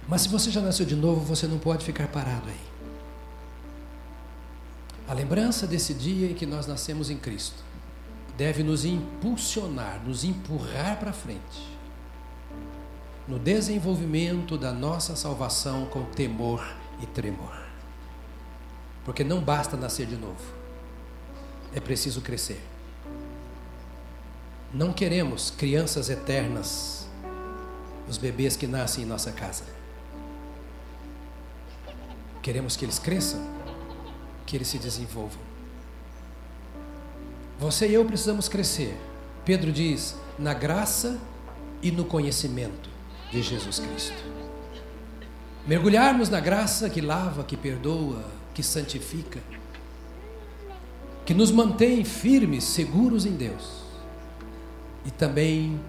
[0.06, 2.70] Mas se você já nasceu de novo, você não pode ficar parado aí.
[5.08, 7.62] A lembrança desse dia em que nós nascemos em Cristo
[8.36, 11.80] deve nos impulsionar, nos empurrar para frente
[13.30, 16.66] no desenvolvimento da nossa salvação com temor
[17.00, 17.56] e tremor.
[19.04, 20.42] Porque não basta nascer de novo,
[21.72, 22.69] é preciso crescer.
[24.72, 27.04] Não queremos crianças eternas,
[28.08, 29.64] os bebês que nascem em nossa casa.
[32.40, 33.44] Queremos que eles cresçam,
[34.46, 35.42] que eles se desenvolvam.
[37.58, 38.96] Você e eu precisamos crescer.
[39.44, 41.18] Pedro diz: na graça
[41.82, 42.88] e no conhecimento
[43.32, 44.22] de Jesus Cristo.
[45.66, 49.40] Mergulharmos na graça que lava, que perdoa, que santifica,
[51.26, 53.80] que nos mantém firmes, seguros em Deus
[55.04, 55.80] e também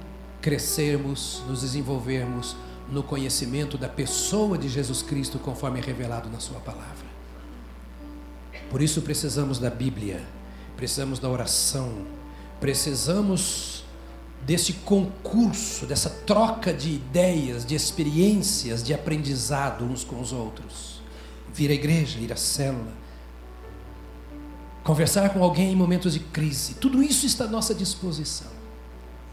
[0.42, 2.56] crescermos, nos desenvolvermos
[2.92, 7.12] no conhecimento da pessoa de Jesus Cristo, conforme é revelado na Sua palavra.
[8.70, 10.22] Por isso precisamos da Bíblia,
[10.76, 12.06] precisamos da oração,
[12.60, 13.86] precisamos
[14.46, 21.02] desse concurso, dessa troca de ideias, de experiências, de aprendizado uns com os outros.
[21.54, 22.92] Vir à igreja, ir à célula,
[24.84, 28.51] conversar com alguém em momentos de crise, tudo isso está à nossa disposição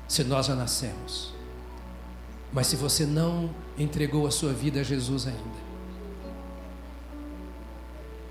[0.08, 1.34] se nós já nascemos.
[2.52, 5.68] Mas se você não entregou a sua vida a Jesus ainda,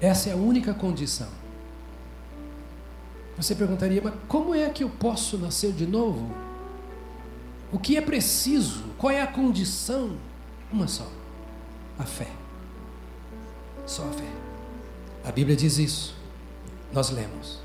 [0.01, 1.29] essa é a única condição.
[3.37, 6.35] Você perguntaria, mas como é que eu posso nascer de novo?
[7.71, 8.83] O que é preciso?
[8.97, 10.17] Qual é a condição?
[10.71, 11.07] Uma só:
[11.99, 12.29] a fé.
[13.85, 14.31] Só a fé.
[15.23, 16.15] A Bíblia diz isso.
[16.91, 17.59] Nós lemos: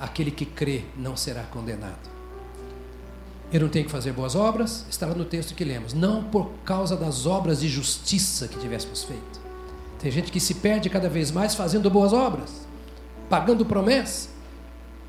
[0.00, 2.15] aquele que crê não será condenado.
[3.52, 5.92] Eu não tenho que fazer boas obras, estava no texto que lemos.
[5.92, 9.40] Não por causa das obras de justiça que tivéssemos feito.
[9.98, 12.66] Tem gente que se perde cada vez mais fazendo boas obras,
[13.30, 14.28] pagando promessa,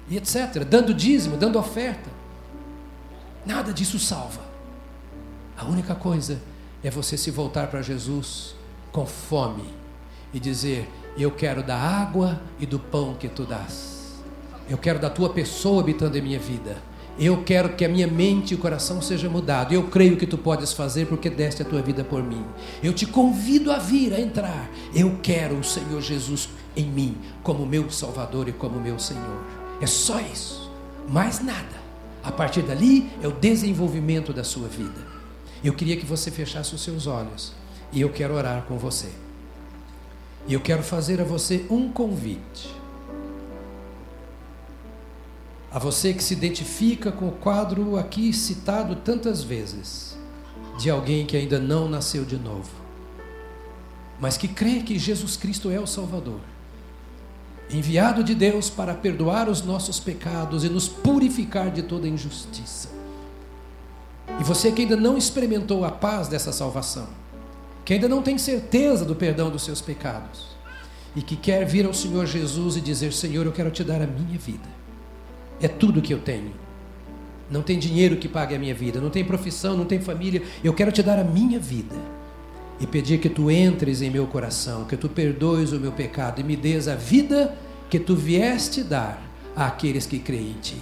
[0.10, 2.10] e etc., dando dízimo, dando oferta.
[3.46, 4.42] Nada disso salva.
[5.58, 6.40] A única coisa
[6.84, 8.56] é você se voltar para Jesus
[8.92, 9.74] com fome
[10.34, 14.16] e dizer: Eu quero da água e do pão que tu dás.
[14.70, 16.78] Eu quero da tua pessoa habitando em minha vida.
[17.20, 19.74] Eu quero que a minha mente e o coração seja mudado.
[19.74, 22.46] Eu creio que tu podes fazer porque deste a tua vida por mim.
[22.84, 24.70] Eu te convido a vir, a entrar.
[24.94, 29.44] Eu quero o Senhor Jesus em mim como meu Salvador e como meu Senhor.
[29.82, 30.72] É só isso.
[31.10, 31.88] Mais nada.
[32.24, 35.08] A partir dali é o desenvolvimento da sua vida.
[35.64, 37.52] Eu queria que você fechasse os seus olhos
[37.92, 39.10] e eu quero orar com você.
[40.48, 42.77] E eu quero fazer a você um convite
[45.78, 50.18] a você que se identifica com o quadro aqui citado tantas vezes,
[50.76, 52.72] de alguém que ainda não nasceu de novo,
[54.20, 56.40] mas que crê que Jesus Cristo é o Salvador,
[57.70, 62.90] enviado de Deus para perdoar os nossos pecados e nos purificar de toda injustiça.
[64.40, 67.08] E você que ainda não experimentou a paz dessa salvação,
[67.86, 70.58] que ainda não tem certeza do perdão dos seus pecados,
[71.16, 74.08] e que quer vir ao Senhor Jesus e dizer: Senhor, eu quero te dar a
[74.08, 74.87] minha vida
[75.62, 76.52] é tudo que eu tenho.
[77.50, 80.44] Não tem dinheiro que pague a minha vida, não tem profissão, não tem família.
[80.64, 81.96] Eu quero te dar a minha vida
[82.80, 86.44] e pedir que tu entres em meu coração, que tu perdoes o meu pecado e
[86.44, 87.56] me des a vida
[87.90, 89.22] que tu vieste dar
[89.56, 90.82] àqueles que creem em ti.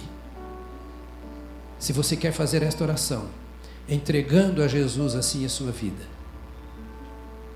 [1.78, 3.26] Se você quer fazer esta oração,
[3.88, 6.02] entregando a Jesus assim a sua vida,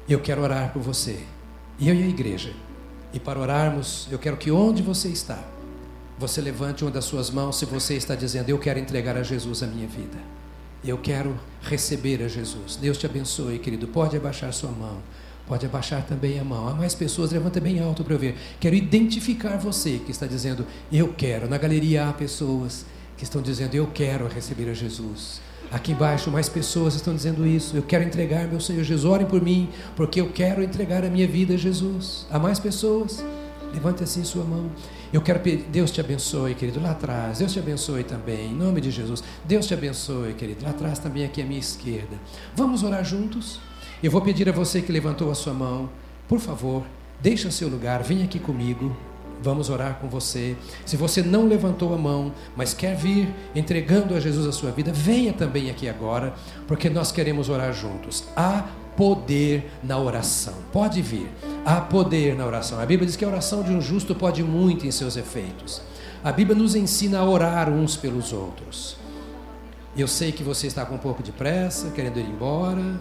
[0.08, 1.18] eu quero orar por você,
[1.80, 2.52] eu e a igreja,
[3.12, 5.42] E para orarmos, eu quero que onde você está,
[6.20, 9.62] você levante uma das suas mãos se você está dizendo: Eu quero entregar a Jesus
[9.62, 10.18] a minha vida.
[10.84, 12.76] Eu quero receber a Jesus.
[12.76, 13.88] Deus te abençoe, querido.
[13.88, 14.98] Pode abaixar sua mão.
[15.46, 16.68] Pode abaixar também a mão.
[16.68, 18.36] Há mais pessoas, levanta bem alto para eu ver.
[18.60, 21.48] Quero identificar você que está dizendo, eu quero.
[21.48, 22.84] Na galeria há pessoas
[23.16, 25.40] que estão dizendo, eu quero receber a Jesus.
[25.72, 27.76] Aqui embaixo, mais pessoas estão dizendo isso.
[27.76, 29.10] Eu quero entregar meu Senhor Jesus.
[29.10, 32.26] Orem por mim, porque eu quero entregar a minha vida a Jesus.
[32.30, 33.24] Há mais pessoas?
[33.72, 34.70] Levante assim sua mão.
[35.12, 37.38] Eu quero pedir, Deus te abençoe, querido, lá atrás.
[37.38, 39.24] Deus te abençoe também, em nome de Jesus.
[39.44, 42.16] Deus te abençoe, querido, lá atrás também, aqui à minha esquerda.
[42.54, 43.58] Vamos orar juntos?
[44.00, 45.90] Eu vou pedir a você que levantou a sua mão,
[46.28, 46.84] por favor,
[47.20, 48.96] deixe o seu lugar, venha aqui comigo.
[49.42, 50.54] Vamos orar com você.
[50.84, 54.92] Se você não levantou a mão, mas quer vir entregando a Jesus a sua vida,
[54.92, 56.34] venha também aqui agora,
[56.68, 58.24] porque nós queremos orar juntos.
[58.36, 58.66] Há
[58.96, 60.54] poder na oração.
[60.72, 61.30] Pode vir.
[61.64, 62.80] Há poder na oração.
[62.80, 65.82] A Bíblia diz que a oração de um justo pode muito em seus efeitos.
[66.22, 68.96] A Bíblia nos ensina a orar uns pelos outros.
[69.96, 73.00] Eu sei que você está com um pouco de pressa, querendo ir embora.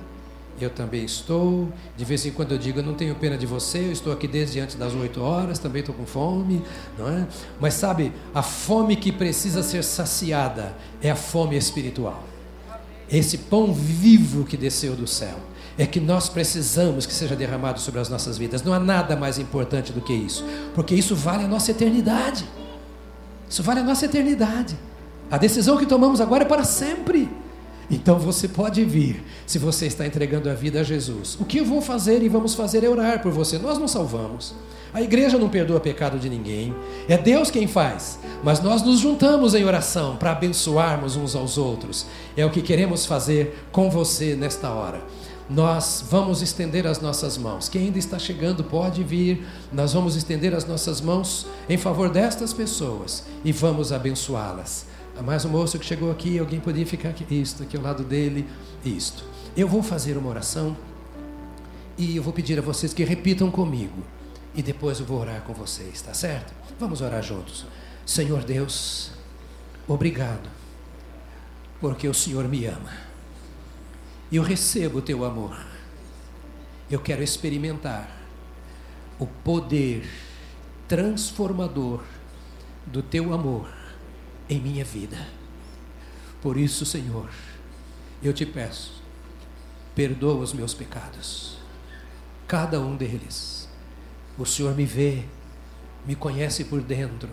[0.60, 1.70] Eu também estou.
[1.96, 4.28] De vez em quando eu digo, eu não tenho pena de você, eu estou aqui
[4.28, 6.62] desde antes das 8 horas, também estou com fome,
[6.98, 7.28] não é?
[7.60, 12.24] Mas sabe, a fome que precisa ser saciada é a fome espiritual.
[13.10, 15.38] Esse pão vivo que desceu do céu
[15.80, 18.61] é que nós precisamos que seja derramado sobre as nossas vidas.
[18.61, 22.45] Não há nada mais importante do que isso, porque isso vale a nossa eternidade.
[23.49, 24.77] Isso vale a nossa eternidade.
[25.32, 27.30] A decisão que tomamos agora é para sempre.
[27.89, 31.38] Então você pode vir, se você está entregando a vida a Jesus.
[31.39, 33.57] O que eu vou fazer e vamos fazer é orar por você.
[33.57, 34.53] Nós não salvamos.
[34.93, 36.75] A igreja não perdoa pecado de ninguém.
[37.07, 38.19] É Deus quem faz.
[38.43, 42.05] Mas nós nos juntamos em oração para abençoarmos uns aos outros.
[42.36, 45.01] É o que queremos fazer com você nesta hora
[45.50, 47.68] nós vamos estender as nossas mãos.
[47.68, 49.47] Quem ainda está chegando pode vir.
[49.74, 54.86] Nós vamos estender as nossas mãos em favor destas pessoas e vamos abençoá-las.
[55.18, 58.04] Há mais um moço que chegou aqui, alguém podia ficar aqui, isto, aqui ao lado
[58.04, 58.47] dele,
[58.86, 59.24] isto.
[59.58, 60.78] Eu vou fazer uma oração
[61.97, 64.04] e eu vou pedir a vocês que repitam comigo
[64.54, 66.54] e depois eu vou orar com vocês, tá certo?
[66.80, 67.66] Vamos orar juntos.
[68.06, 69.12] Senhor Deus,
[69.88, 70.47] obrigado,
[71.82, 73.09] porque o Senhor me ama
[74.32, 75.57] eu recebo o teu amor.
[76.89, 78.09] Eu quero experimentar
[79.17, 80.07] o poder
[80.88, 82.03] transformador
[82.86, 83.69] do teu amor
[84.47, 85.27] em minha vida.
[86.41, 87.30] Por isso, Senhor,
[88.23, 89.01] eu te peço,
[89.95, 91.57] perdoa os meus pecados,
[92.47, 93.67] cada um deles.
[94.38, 95.25] O Senhor me vê,
[96.05, 97.30] me conhece por dentro,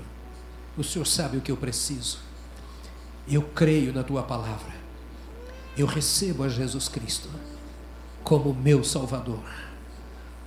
[0.77, 2.19] o Senhor sabe o que eu preciso.
[3.29, 4.76] Eu creio na tua palavra
[5.77, 7.29] eu recebo a Jesus Cristo
[8.25, 9.45] como meu Salvador,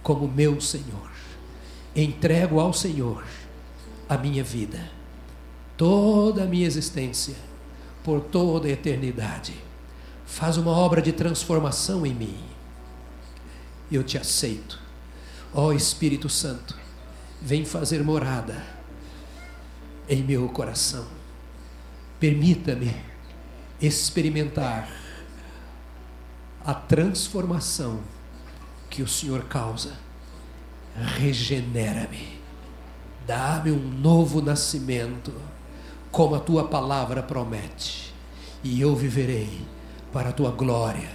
[0.01, 1.09] como meu Senhor.
[1.95, 3.23] Entrego ao Senhor
[4.07, 4.91] a minha vida,
[5.77, 7.36] toda a minha existência,
[8.03, 9.53] por toda a eternidade.
[10.25, 12.38] Faz uma obra de transformação em mim.
[13.91, 14.80] Eu te aceito.
[15.53, 16.77] Ó oh, Espírito Santo,
[17.41, 18.63] vem fazer morada
[20.07, 21.07] em meu coração.
[22.19, 22.93] Permita-me
[23.82, 24.89] experimentar
[26.70, 27.99] a transformação
[28.91, 29.93] que o Senhor causa.
[31.17, 32.39] Regenera-me,
[33.26, 35.34] dá-me um novo nascimento,
[36.11, 38.13] como a tua palavra promete,
[38.63, 39.65] e eu viverei
[40.13, 41.09] para a tua glória,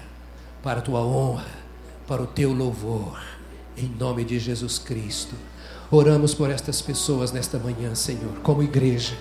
[0.61, 1.47] para a tua honra,
[2.05, 3.23] para o teu louvor,
[3.77, 5.37] em nome de Jesus Cristo.
[5.89, 9.17] Oramos por estas pessoas nesta manhã, Senhor, como igreja.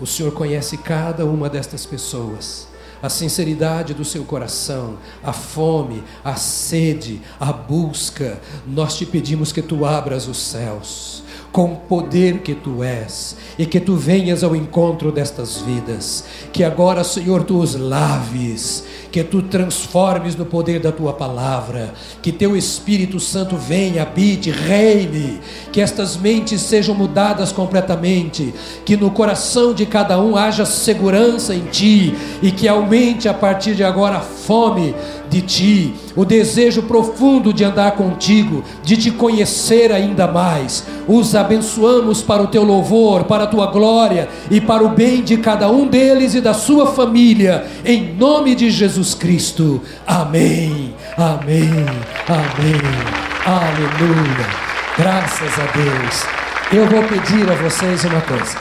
[0.00, 2.68] O Senhor conhece cada uma destas pessoas
[3.02, 9.62] a sinceridade do seu coração, a fome, a sede, a busca, nós te pedimos que
[9.62, 11.22] tu abras os céus
[11.58, 16.22] com o poder que tu és e que tu venhas ao encontro destas vidas,
[16.52, 22.30] que agora, Senhor, tu os laves, que tu transformes no poder da tua palavra, que
[22.30, 25.40] teu Espírito Santo venha, habite, reine,
[25.72, 28.54] que estas mentes sejam mudadas completamente,
[28.84, 33.74] que no coração de cada um haja segurança em ti e que aumente a partir
[33.74, 34.94] de agora a fome
[35.30, 40.84] de ti, o desejo profundo de andar contigo, de te conhecer ainda mais.
[41.06, 45.36] Os abençoamos para o teu louvor, para a tua glória e para o bem de
[45.36, 49.80] cada um deles e da sua família, em nome de Jesus Cristo.
[50.06, 50.94] Amém.
[51.16, 51.70] Amém.
[52.28, 53.18] Amém.
[53.44, 54.46] Aleluia.
[54.96, 56.38] Graças a Deus.
[56.72, 58.58] Eu vou pedir a vocês uma coisa.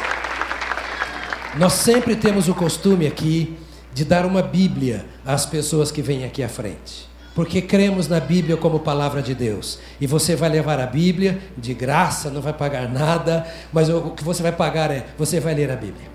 [1.58, 3.58] Nós sempre temos o costume aqui
[3.94, 7.08] de dar uma Bíblia às pessoas que vêm aqui à frente.
[7.36, 9.78] porque cremos na Bíblia como palavra de Deus.
[10.02, 14.24] E você vai levar a Bíblia de graça, não vai pagar nada, mas o que
[14.24, 16.10] você vai pagar é, você vai ler a Bíblia.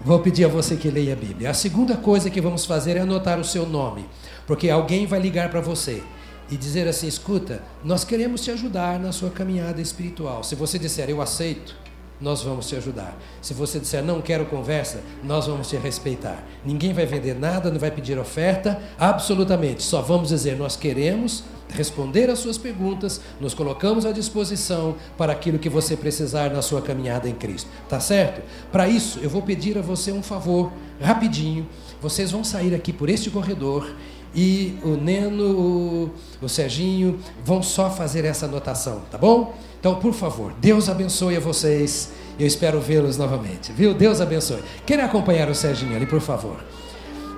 [0.00, 1.50] Vou pedir a você que leia a Bíblia.
[1.50, 4.06] A segunda coisa que vamos fazer é anotar o seu nome,
[4.46, 6.02] porque alguém vai ligar para você
[6.50, 10.42] e dizer assim: escuta, nós queremos te ajudar na sua caminhada espiritual.
[10.42, 11.76] Se você disser eu aceito,
[12.22, 13.18] nós vamos te ajudar.
[13.42, 16.42] Se você disser não quero conversa, nós vamos te respeitar.
[16.64, 19.82] Ninguém vai vender nada, não vai pedir oferta, absolutamente.
[19.82, 25.58] Só vamos dizer nós queremos responder às suas perguntas, nos colocamos à disposição para aquilo
[25.58, 27.68] que você precisar na sua caminhada em Cristo.
[27.88, 28.42] Tá certo?
[28.70, 30.70] Para isso, eu vou pedir a você um favor,
[31.00, 31.66] rapidinho.
[32.00, 33.88] Vocês vão sair aqui por este corredor
[34.34, 36.10] e o Neno,
[36.40, 39.54] o, Serginho vão só fazer essa anotação, tá bom?
[39.78, 42.12] Então, por favor, Deus abençoe a vocês.
[42.38, 43.92] Eu espero vê-los novamente, viu?
[43.92, 44.62] Deus abençoe.
[44.86, 46.56] Querem acompanhar o Serginho ali, por favor?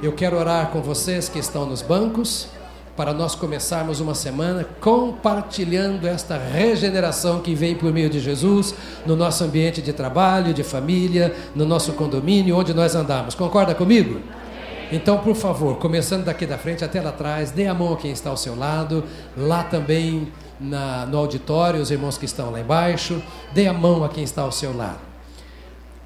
[0.02, 2.48] Eu quero orar com vocês que estão nos bancos
[2.96, 9.16] para nós começarmos uma semana compartilhando esta regeneração que vem por meio de Jesus no
[9.16, 13.34] nosso ambiente de trabalho, de família, no nosso condomínio, onde nós andamos.
[13.34, 14.20] Concorda comigo?
[14.92, 18.10] Então, por favor, começando daqui da frente até lá atrás, dê a mão a quem
[18.10, 19.04] está ao seu lado,
[19.36, 24.08] lá também na, no auditório, os irmãos que estão lá embaixo, dê a mão a
[24.08, 25.00] quem está ao seu lado.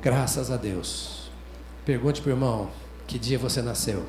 [0.01, 1.31] Graças a Deus.
[1.85, 2.69] Pergunte para o irmão
[3.07, 4.05] que dia você nasceu.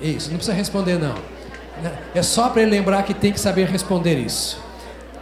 [0.00, 1.14] Isso, não precisa responder não.
[2.14, 4.60] É só para ele lembrar que tem que saber responder isso.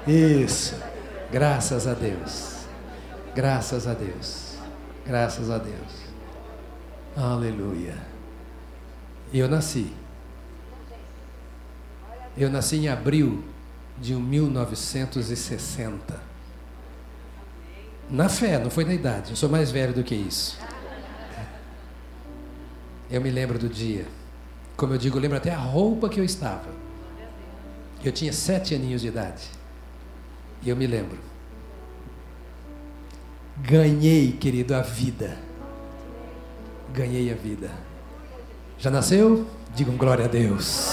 [0.07, 0.75] Isso.
[1.31, 2.59] Graças a Deus.
[3.35, 4.55] Graças a Deus.
[5.07, 6.09] Graças a Deus.
[7.17, 8.08] Aleluia.
[9.33, 9.93] Eu nasci.
[12.37, 13.45] Eu nasci em abril
[14.01, 16.29] de 1960.
[18.11, 19.31] Na fé, não foi na idade.
[19.31, 20.59] Eu sou mais velho do que isso.
[23.11, 24.07] Eu me lembro do dia.
[24.77, 26.69] Como eu digo, eu lembro até a roupa que eu estava.
[28.03, 29.49] Eu tinha sete aninhos de idade.
[30.63, 31.19] E eu me lembro.
[33.59, 35.37] Ganhei, querido, a vida.
[36.95, 37.88] Ganhei a vida.
[38.81, 39.45] Já nasceu?
[39.75, 40.87] Digam glória a Deus.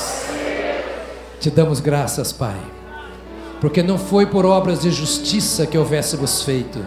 [1.39, 2.57] Te damos graças, Pai,
[3.61, 6.79] porque não foi por obras de justiça que houvéssemos feito,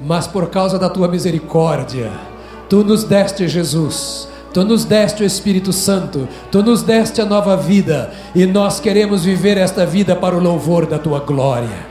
[0.00, 2.12] mas por causa da tua misericórdia.
[2.68, 4.28] Tu nos deste Jesus.
[4.52, 9.24] Tu nos deste o Espírito Santo, tu nos deste a nova vida e nós queremos
[9.24, 11.88] viver esta vida para o louvor da tua glória.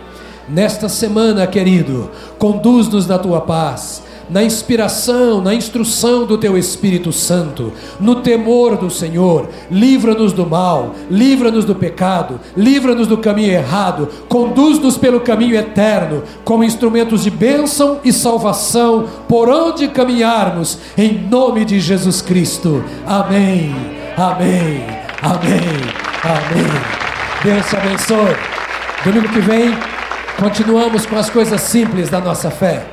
[0.48, 7.72] Nesta semana, querido, conduz-nos na tua paz, na inspiração, na instrução do teu Espírito Santo,
[8.00, 9.50] no temor do Senhor.
[9.70, 16.64] Livra-nos do mal, livra-nos do pecado, livra-nos do caminho errado, conduz-nos pelo caminho eterno, como
[16.64, 22.84] instrumentos de bênção e salvação, por onde caminharmos, em nome de Jesus Cristo.
[23.06, 23.76] Amém,
[24.18, 24.84] amém,
[25.22, 25.60] amém,
[26.24, 27.04] amém.
[27.44, 28.36] Deus te abençoe.
[29.04, 29.78] Domingo que vem,
[30.40, 32.93] continuamos com as coisas simples da nossa fé.